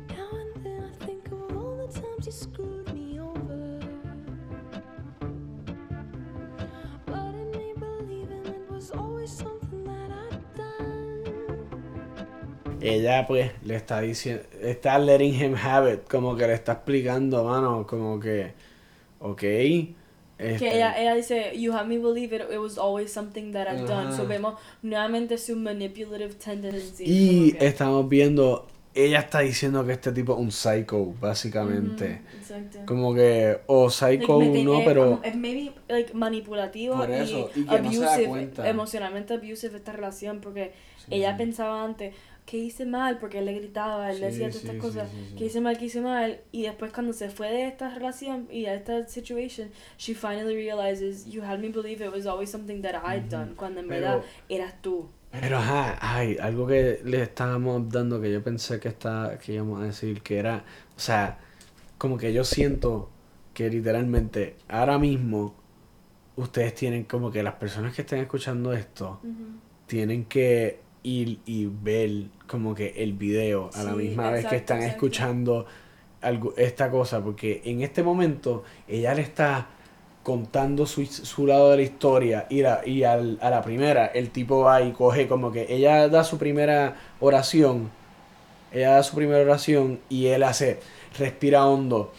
[0.08, 3.80] Now and then I think of all the screwed me over.
[7.06, 7.32] But
[7.80, 11.68] believing it was always something that I'd done.
[12.82, 17.44] ella pues le está diciendo, está letting him have it, como que le está explicando,
[17.44, 18.52] mano, como que,
[19.20, 19.42] ok.
[20.42, 23.66] Este, que ella, ella dice, you have me believe it, it was always something that
[23.68, 24.16] I've done.
[24.16, 27.04] So vemos nuevamente su manipulative tendency.
[27.06, 32.20] y que- estamos viendo, ella está diciendo que este tipo es un psycho, básicamente.
[32.24, 32.78] Ujú, exacto.
[32.86, 35.20] Como que, o psycho Like, no, es pero...
[35.22, 38.68] es maybe like manipulativo Por eso, y, y que no se da abusive, cuenta.
[38.68, 40.72] emocionalmente abusive esta relación porque
[41.10, 44.76] ella pensaba antes que hice mal porque él le gritaba, él le decía todas estas
[44.76, 48.48] cosas, que hice mal, que hice mal y después cuando se fue de esta relación
[48.50, 52.82] y de esta situation, she finally realizes you had me believe it was always something
[52.82, 55.08] that I'd done cuando en verdad eras tú.
[55.30, 59.80] Pero ajá, ay, algo que le estábamos dando que yo pensé que está, que íbamos
[59.80, 61.38] a decir que era, o sea,
[61.96, 63.08] como que yo siento
[63.54, 65.54] que literalmente ahora mismo
[66.36, 69.20] ustedes tienen como que las personas que estén escuchando esto
[69.86, 74.78] tienen que ir y ver como que el video a la misma vez que están
[74.78, 74.96] exacto.
[75.06, 75.66] escuchando
[76.20, 79.66] algo, esta cosa, porque en este momento ella le está
[80.22, 84.30] contando su, su lado de la historia y, la- y al- a la primera el
[84.30, 87.90] tipo va y coge como que ella da su primera oración,
[88.72, 90.78] ella da su primera oración y él hace,
[91.18, 92.12] respira hondo.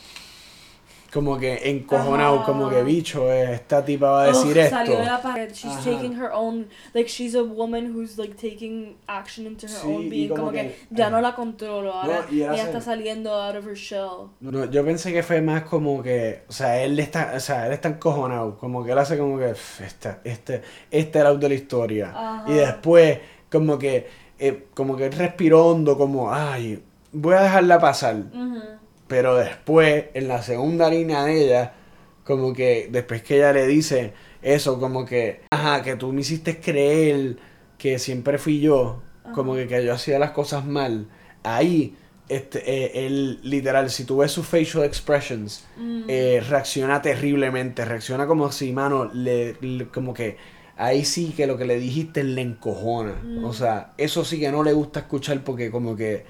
[1.13, 2.45] Como que encojonado, Ajá.
[2.45, 4.75] como que bicho, eh, esta tipa va a decir Ugh, esto.
[4.77, 5.51] Salió de la pared.
[5.53, 5.83] She's Ajá.
[5.83, 10.09] taking her own, like she's a woman who's like taking action into her Sí, own
[10.09, 10.29] being.
[10.29, 11.21] como Como, que, que- ya no ajá.
[11.29, 11.93] la controlo.
[11.93, 14.29] Ahora No, ella está saliendo out of her shell.
[14.39, 17.73] No, yo pensé que fue más como que, o sea, él está, o sea, él
[17.73, 21.53] está encojonado, como que él hace como que, "Pff, esta, este, este era de la
[21.55, 22.09] historia.
[22.15, 22.43] Ajá.
[22.47, 23.19] Y después,
[23.51, 24.07] como que,
[24.39, 28.15] eh, como que él respiró hondo, como, ay, voy a dejarla pasar.
[29.13, 31.73] Pero después, en la segunda línea de ella,
[32.23, 34.11] como que después que ella le dice
[34.41, 37.37] eso, como que, ajá, que tú me hiciste creer
[37.77, 39.03] que siempre fui yo,
[39.35, 41.05] como que, que yo hacía las cosas mal,
[41.43, 41.95] ahí,
[42.27, 45.63] este, eh, él, literal, si tú ves sus facial expressions,
[46.07, 50.37] eh, reacciona terriblemente, reacciona como si, mano, le, le- como que,
[50.75, 54.63] ahí sí que lo que le dijiste le encojona, o sea, eso sí que no
[54.63, 56.25] le gusta escuchar porque como que,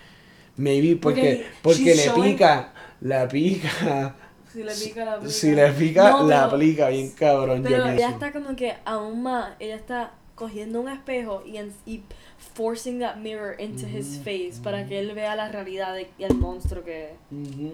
[0.56, 2.73] maybe porque, Porque le showing- pica,
[3.04, 4.16] la pica.
[4.52, 7.64] Si le pica la Si le pica, No, la pero- aplica bien cabrón.
[7.64, 8.14] yo Pero ella pienso.
[8.14, 12.02] está como que aún más, ella está cogiendo un espejo y, en- y
[12.56, 16.36] forcing that mirror into his face para que él vea la realidad de- y el
[16.36, 17.12] monstruo que es.
[17.32, 17.74] Ujú.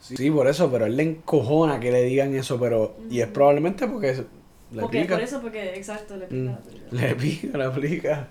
[0.00, 2.96] Sí, por eso, pero él le encojona que le digan eso, pero.
[3.08, 4.24] Y es probablemente porque
[4.72, 5.14] le Porque, pica.
[5.14, 6.56] por eso, porque, exacto, le pica Mm,
[6.90, 7.00] la.
[7.02, 8.28] Le pica, le aplica.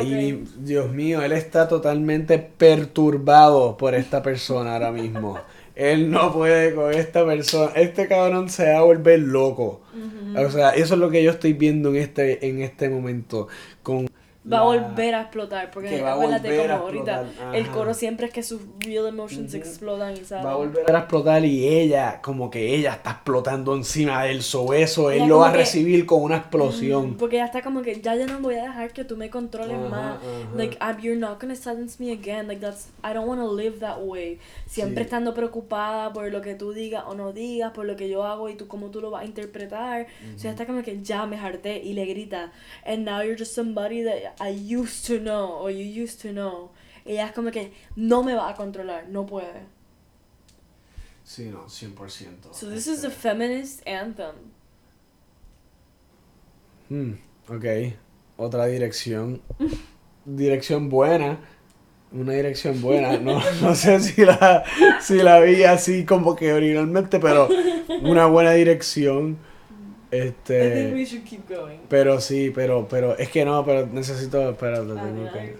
[0.00, 5.38] Ahí, Dios mío, él está totalmente perturbado por esta persona ahora mismo.
[5.74, 7.72] Él no puede con esta persona.
[7.74, 9.80] Este cabrón se va a volver loco.
[10.36, 13.48] O sea, eso es lo que yo estoy viendo en este, en este momento.
[13.82, 14.08] Con
[14.50, 17.54] Va a la- volver a explotar, porque que va a volver a como ahorita explotar,
[17.56, 17.72] el ajá.
[17.74, 19.56] coro siempre es que sus real emotions Ujú.
[19.58, 20.46] explodan y salen.
[20.46, 24.72] Va a volver a explotar y ella, como que ella está explotando encima del so
[24.72, 27.16] eso, él lo va a como que- recibir con una explosión.
[27.18, 29.76] Porque ya está como que ya yo no voy a dejar que tú me controles
[29.76, 30.16] Ajá, más.
[30.16, 30.56] ajá.
[30.56, 32.48] Like I'm, you're not gonna silence me again.
[32.48, 34.38] Like that's I don't want to live that way.
[34.66, 35.06] Siempre Sí.
[35.06, 38.48] estando preocupada por lo que tú digas o no digas, por lo que yo hago
[38.48, 40.06] y tú cómo tú lo vas a interpretar.
[40.34, 42.52] O sea, está como que ya me harté y le grita.
[42.86, 46.70] And now you're just somebody that I used to know or you used to know.
[47.04, 49.66] Ella es como que no me va a controlar, no puede.
[51.24, 52.52] Sí, no, 100%.
[52.52, 54.34] So this is a feminist anthem.
[56.88, 57.12] Hmm,
[57.48, 57.94] ok,
[58.36, 59.40] otra dirección.
[60.24, 61.38] dirección buena.
[62.12, 63.16] una dirección buena.
[63.18, 64.64] No, no sé si la,
[65.00, 67.48] si la vi así como que originalmente, pero
[68.02, 69.38] una buena dirección.
[70.12, 71.78] I think Este, we should keep going.
[71.88, 75.54] pero sí, pero, pero es que no, pero necesito, espérate, Ah, tengo que-.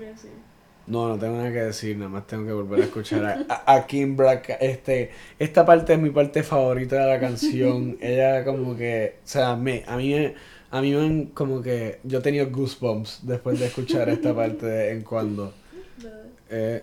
[0.87, 3.75] No, no tengo nada que decir, nada más tengo que volver a escuchar a, a,
[3.77, 4.57] a Kim Black.
[4.61, 7.97] Este, esta parte es mi parte favorita de la canción.
[8.01, 10.35] Ella como que, o sea, me, a mí me,
[10.73, 14.87] a mí me como que yo he tenido goosebumps después de escuchar esta parte de
[14.89, 15.55] vez en cuando.
[16.53, 16.83] Eh,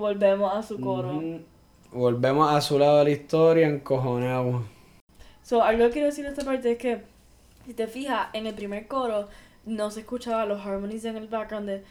[0.00, 1.22] volvemos a su coro.
[1.92, 4.62] Volvemos a su lado de la historia, encojonados.
[5.42, 7.02] So, algo que quiero decir de esta parte es que,
[7.66, 9.28] si te fijas, en el primer coro
[9.66, 11.84] no se escuchaba los harmonies en el background de.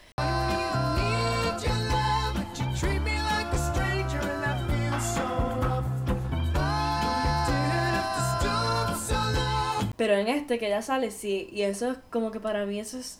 [9.96, 11.50] Pero en este que ya sale, sí.
[11.52, 13.20] Y eso es como que para mí eso es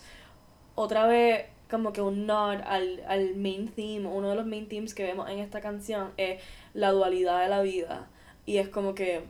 [0.74, 4.06] otra vez como que un nod al, al main theme.
[4.06, 6.40] Uno de los main themes que vemos en esta canción es
[6.74, 8.08] la dualidad de la vida.
[8.46, 9.22] Y es como que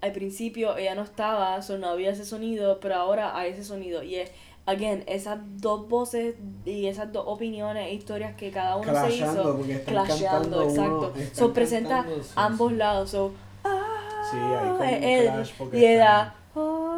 [0.00, 4.02] al principio ella no estaba, so no había ese sonido, pero ahora hay ese sonido.
[4.02, 4.30] Y es,
[4.66, 6.34] again, esas dos voces
[6.64, 9.56] y esas dos opiniones e historias que cada uno se hizo.
[9.58, 11.12] porque Clasheando, exacto.
[11.32, 12.04] So presenta
[12.36, 13.10] ambos lados.
[13.10, 13.32] So,
[13.64, 16.91] ah, Sí, hay como un clash porque y están- oh.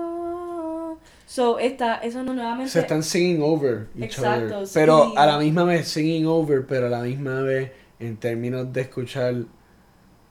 [1.34, 2.70] So, esta, eso no nuevamente.
[2.70, 4.66] Se están singing over each Exacto, other.
[4.68, 4.74] sí.
[4.74, 8.82] Pero a la misma vez singing over, pero a la misma vez en términos de
[8.82, 9.34] escuchar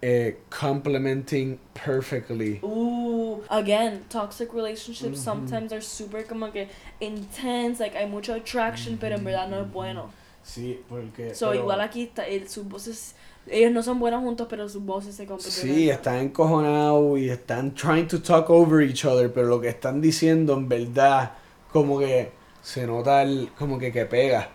[0.01, 2.61] eh, complementing perfectly.
[2.63, 5.23] Ooh, again, toxic relationships Ujú.
[5.23, 6.69] sometimes are super como que
[7.01, 10.09] intense, like hay mucha attraction, pero en verdad no es bueno.
[10.41, 11.35] Sí, porque.
[11.35, 13.13] So, igual aquí está, el- voces,
[13.47, 15.61] ellos no son buenos juntos, pero sus voces se complementan.
[15.75, 20.01] Sí, están encojonados y están trying to talk over each other, pero lo que están
[20.01, 21.31] diciendo en verdad,
[21.71, 22.31] como que
[22.61, 24.49] se nota el, como que que pega.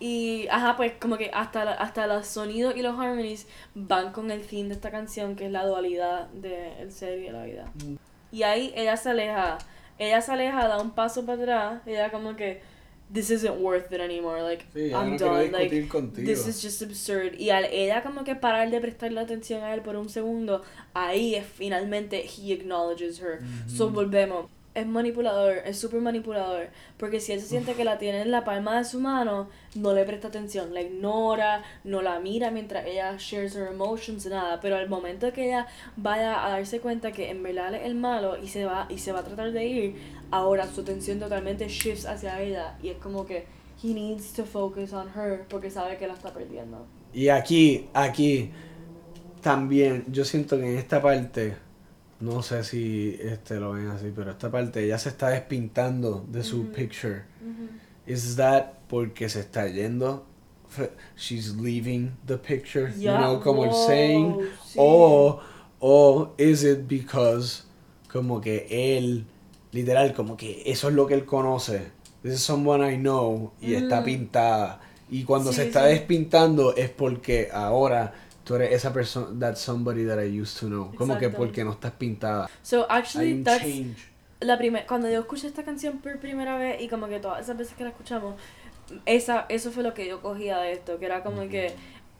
[0.00, 4.30] Y, ajá, pues como que hasta, la- hasta los sonidos y los harmonies van con
[4.30, 7.64] el fin de esta canción, que es la dualidad del ser y de la vida.
[7.84, 7.94] Mm.
[8.30, 9.58] Y ahí ella se aleja,
[9.98, 12.60] ella se aleja, da un paso para atrás, ella como que,
[13.12, 16.26] this isn't worth it anymore, like, Sí, I'm no done, like, contigo.
[16.26, 17.34] this is just absurd.
[17.38, 20.62] Y al ella como que parar de prestarle atención a él por un segundo,
[20.94, 23.40] ahí es finalmente he acknowledges her.
[23.66, 24.50] So volvemos.
[24.74, 26.68] Es manipulador, es súper manipulador.
[26.98, 29.92] Porque si él se siente que la tiene en la palma de su mano, no
[29.92, 34.60] le presta atención, la ignora, no la mira mientras ella shares her emotions, nada.
[34.60, 35.66] Pero al momento que ella
[35.96, 39.12] vaya a darse cuenta que en verdad es el malo y se va, y se
[39.12, 39.96] va a tratar de ir,
[40.30, 42.78] ahora su atención totalmente shifts hacia ella.
[42.82, 43.46] Y es como que
[43.82, 46.86] he needs to focus on her porque sabe que la está perdiendo.
[47.12, 48.50] Y aquí, aquí,
[49.40, 51.56] también, yo siento que en esta parte,
[52.20, 56.42] no sé si este lo ven así, pero esta parte ella se está despintando de
[56.42, 56.72] su Ujú.
[56.72, 57.22] picture.
[58.06, 60.24] Is that porque se está yendo?
[61.16, 64.38] She's leaving the picture, you Ya, know, como el saying.
[64.66, 64.78] sí.
[64.78, 65.40] O,
[65.80, 67.62] o is it because
[68.12, 69.24] como que él,
[69.72, 71.90] literal, como que eso es lo que él conoce.
[72.22, 74.04] This is someone I know y está Mm.
[74.04, 74.80] pintada.
[75.10, 75.94] Y cuando se está sí.
[75.94, 78.12] despintando es porque ahora
[78.48, 80.90] tú eres esa persona, that's somebody that I used to know.
[80.96, 82.48] Como que porque no estás pintada.
[82.62, 83.98] So actually that's change.
[84.40, 87.58] la primera cuando yo escuché esta canción por primera vez y como que todas esas
[87.58, 88.36] veces que la escuchamos
[89.04, 91.74] esa eso fue lo que yo cogía de esto que era como que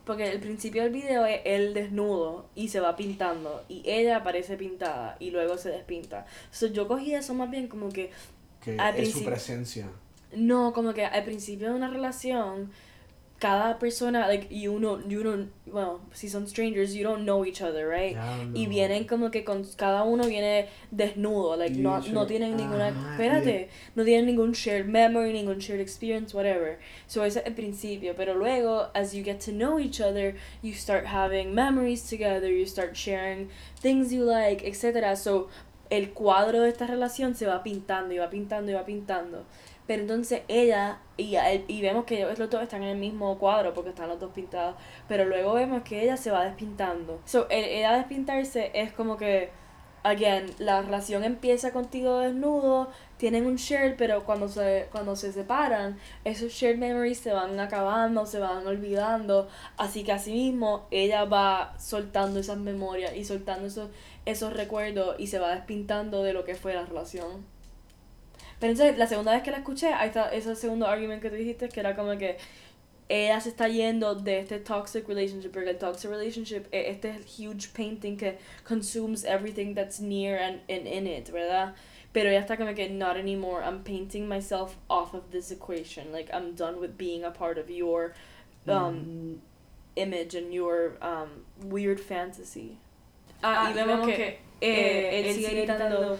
[0.04, 4.56] porque el principio del video es él desnudo y se va pintando y ella aparece
[4.56, 8.10] pintada y luego se despinta so yo cogí eso más bien como que
[8.64, 9.86] Que Al es su presencia.
[10.34, 12.70] no como que al principio de una relación
[13.38, 17.62] cada persona like you know you don't bueno si son strangers you don't know each
[17.62, 18.16] other right
[18.54, 23.12] y vienen como que con cada uno viene desnudo, like no, no tienen ninguna, Ajá,
[23.12, 26.78] espérate, no tienen ningún shared memory, ningún shared experience, whatever.
[27.06, 30.72] So ese es el principio, pero luego as you get to know each other, you
[30.74, 35.16] start having memories together, you start sharing things you like, etc.
[35.16, 35.48] So
[35.90, 39.44] el cuadro de esta relación se va pintando y va pintando y va pintando.
[39.88, 43.74] Pero entonces ella y, él- y vemos que los dos están en el mismo cuadro
[43.74, 44.76] porque están los dos pintados.
[45.08, 47.20] Pero luego vemos que ella se va despintando.
[47.24, 49.50] So, el, ella despintarse es como que,
[50.04, 55.98] again, la relación empieza contigo desnudo, tienen un share, pero cuando se, cuando se separan,
[56.24, 59.48] esos shared memories se van acabando, se van olvidando.
[59.78, 63.88] Así que así mismo ella va soltando esas memorias y soltando esos,
[64.26, 67.57] esos recuerdos y se va despintando de lo que fue la relación.
[68.60, 71.36] Pero entonces, la segunda vez que la escuché, ahí está ese segundo argumento que tú
[71.36, 72.38] dijiste, que era como que
[73.08, 77.68] ella se está yendo de este toxic relationship, porque el toxic relationship es este huge
[77.72, 81.74] painting que consumes everything that's near and, and in it, ¿verdad?
[82.12, 86.28] Pero ella está como que, not anymore, I'm painting myself off of this equation, like,
[86.32, 88.14] I'm done with being a part of your
[88.66, 89.40] um,
[89.96, 92.78] image and your um, weird fantasy.
[93.42, 96.18] Ah, y vemos que eh, él sigue gritando,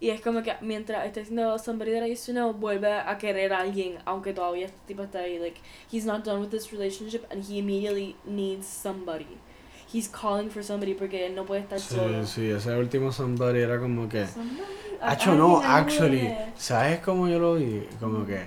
[0.00, 3.18] Y es como que mientras está diciendo somebody that I used to know, vuelve a
[3.18, 5.38] querer a alguien, aunque todavía este tipo está ahí.
[5.38, 9.26] Like, he's not done with this relationship and he immediately needs somebody.
[9.92, 12.24] He's calling for somebody porque él no puede estar Sí, solo.
[12.26, 14.26] sí, ese último somebody era como que...
[15.00, 17.88] Hacho, alguien no, actually, ¿sabes cómo yo lo vi?
[17.98, 18.46] Como que...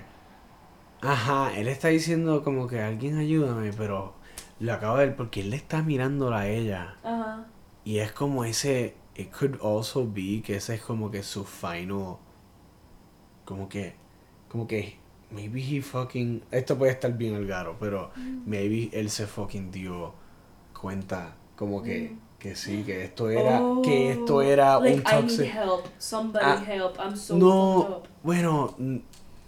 [1.02, 4.14] Ajá, él está diciendo como que alguien ayúdame, pero
[4.60, 6.94] lo acabo de ver porque él le está mirándola a ella.
[7.02, 7.44] Ajá.
[7.84, 8.94] Y es como ese...
[9.14, 12.16] It could also be que ese es como que su final...
[13.44, 13.94] Como que...
[14.48, 14.96] Como que...
[15.30, 16.42] Maybe he fucking...
[16.50, 18.10] Esto puede estar bien al garo, pero...
[18.46, 20.14] Maybe él se fucking dio
[20.78, 22.16] cuenta como que...
[22.38, 23.60] Que sí, que esto era...
[23.84, 25.46] Que esto Oh, era like, un I need toxic...
[25.54, 25.86] help.
[25.98, 26.98] Somebody Ah, help.
[26.98, 28.08] I'm so No, up.
[28.22, 28.74] bueno,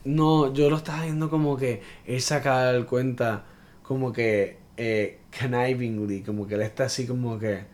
[0.04, 3.44] no, yo lo estaba viendo como que él saca el cuenta
[3.82, 7.64] como que eh, connivingly, como que él está así como que,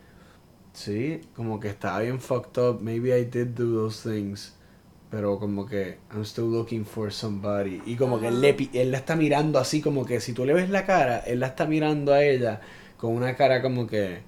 [0.72, 4.54] sí, como que estaba bien fucked up, maybe I did do those things,
[5.10, 8.90] pero como que I'm still looking for somebody, y como que él, le, pi- él
[8.92, 11.66] la está mirando así como que si tú le ves la cara, él la está
[11.66, 12.60] mirando a ella
[12.96, 14.18] con una cara como que,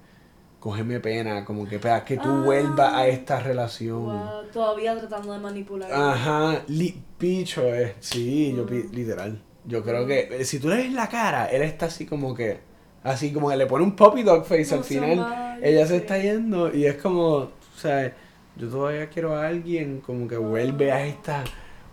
[0.59, 2.41] cógeme pena, como que para que tú Ah.
[2.45, 4.03] vuelvas a esta relación.
[4.05, 5.91] Wow, todavía tratando de manipular.
[5.93, 9.41] Ajá, li picho es, sí, yo pi- literal.
[9.65, 12.59] Yo creo que eh, si tú le ves la cara, él está así como que,
[13.03, 15.59] así como que le pone un puppy dog face al final.
[15.61, 16.01] Ella se sí.
[16.01, 18.13] está yendo y es como, o sea,
[18.55, 21.43] yo todavía quiero a alguien como que vuelve a esta,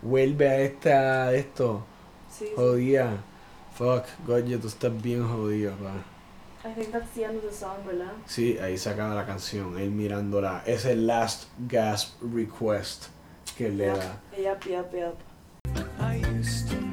[0.01, 1.83] vuelve a esta, esto,
[2.29, 2.51] Sí, sí.
[2.55, 3.17] jodida.
[3.77, 5.93] Fuck, Goye, tú estás bien jodido, pa.
[6.69, 8.11] I think that's the end of the song, ¿verdad?
[8.27, 10.61] Sí, ahí se acaba la canción, él mirándola.
[10.67, 13.05] Es el last gasp request
[13.57, 14.19] que le da.
[14.37, 15.15] Yep, yep, yep.
[15.99, 16.90] I used to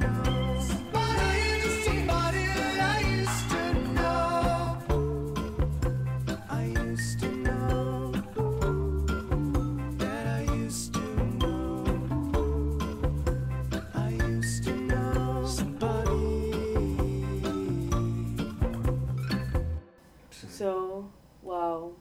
[21.49, 21.91] wow.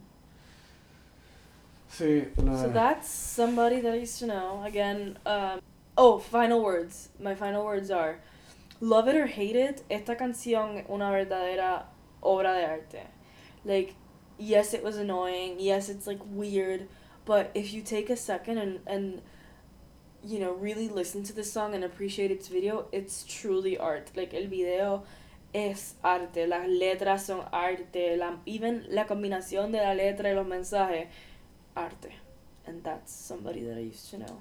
[1.90, 4.62] Sí, la- So that's somebody that I used to know.
[4.64, 5.60] Again, um,
[5.96, 7.08] oh, final words.
[7.18, 8.18] My final words are
[8.80, 11.86] Love it or hate it, esta canción es una verdadera
[12.22, 13.00] obra de arte.
[13.64, 13.94] Like,
[14.38, 15.56] yes, it was annoying.
[15.58, 16.86] Yes, it's like weird.
[17.24, 19.20] But if you take a second and, and
[20.24, 24.12] you know, really listen to the song and appreciate its video, it's truly art.
[24.14, 25.02] Like, el video
[25.52, 26.46] es arte.
[26.46, 28.16] Las letras son arte.
[28.16, 31.08] La, even la combinación de la letra y los mensajes
[31.74, 32.10] arte.
[32.66, 34.38] And that's somebody that I used to know.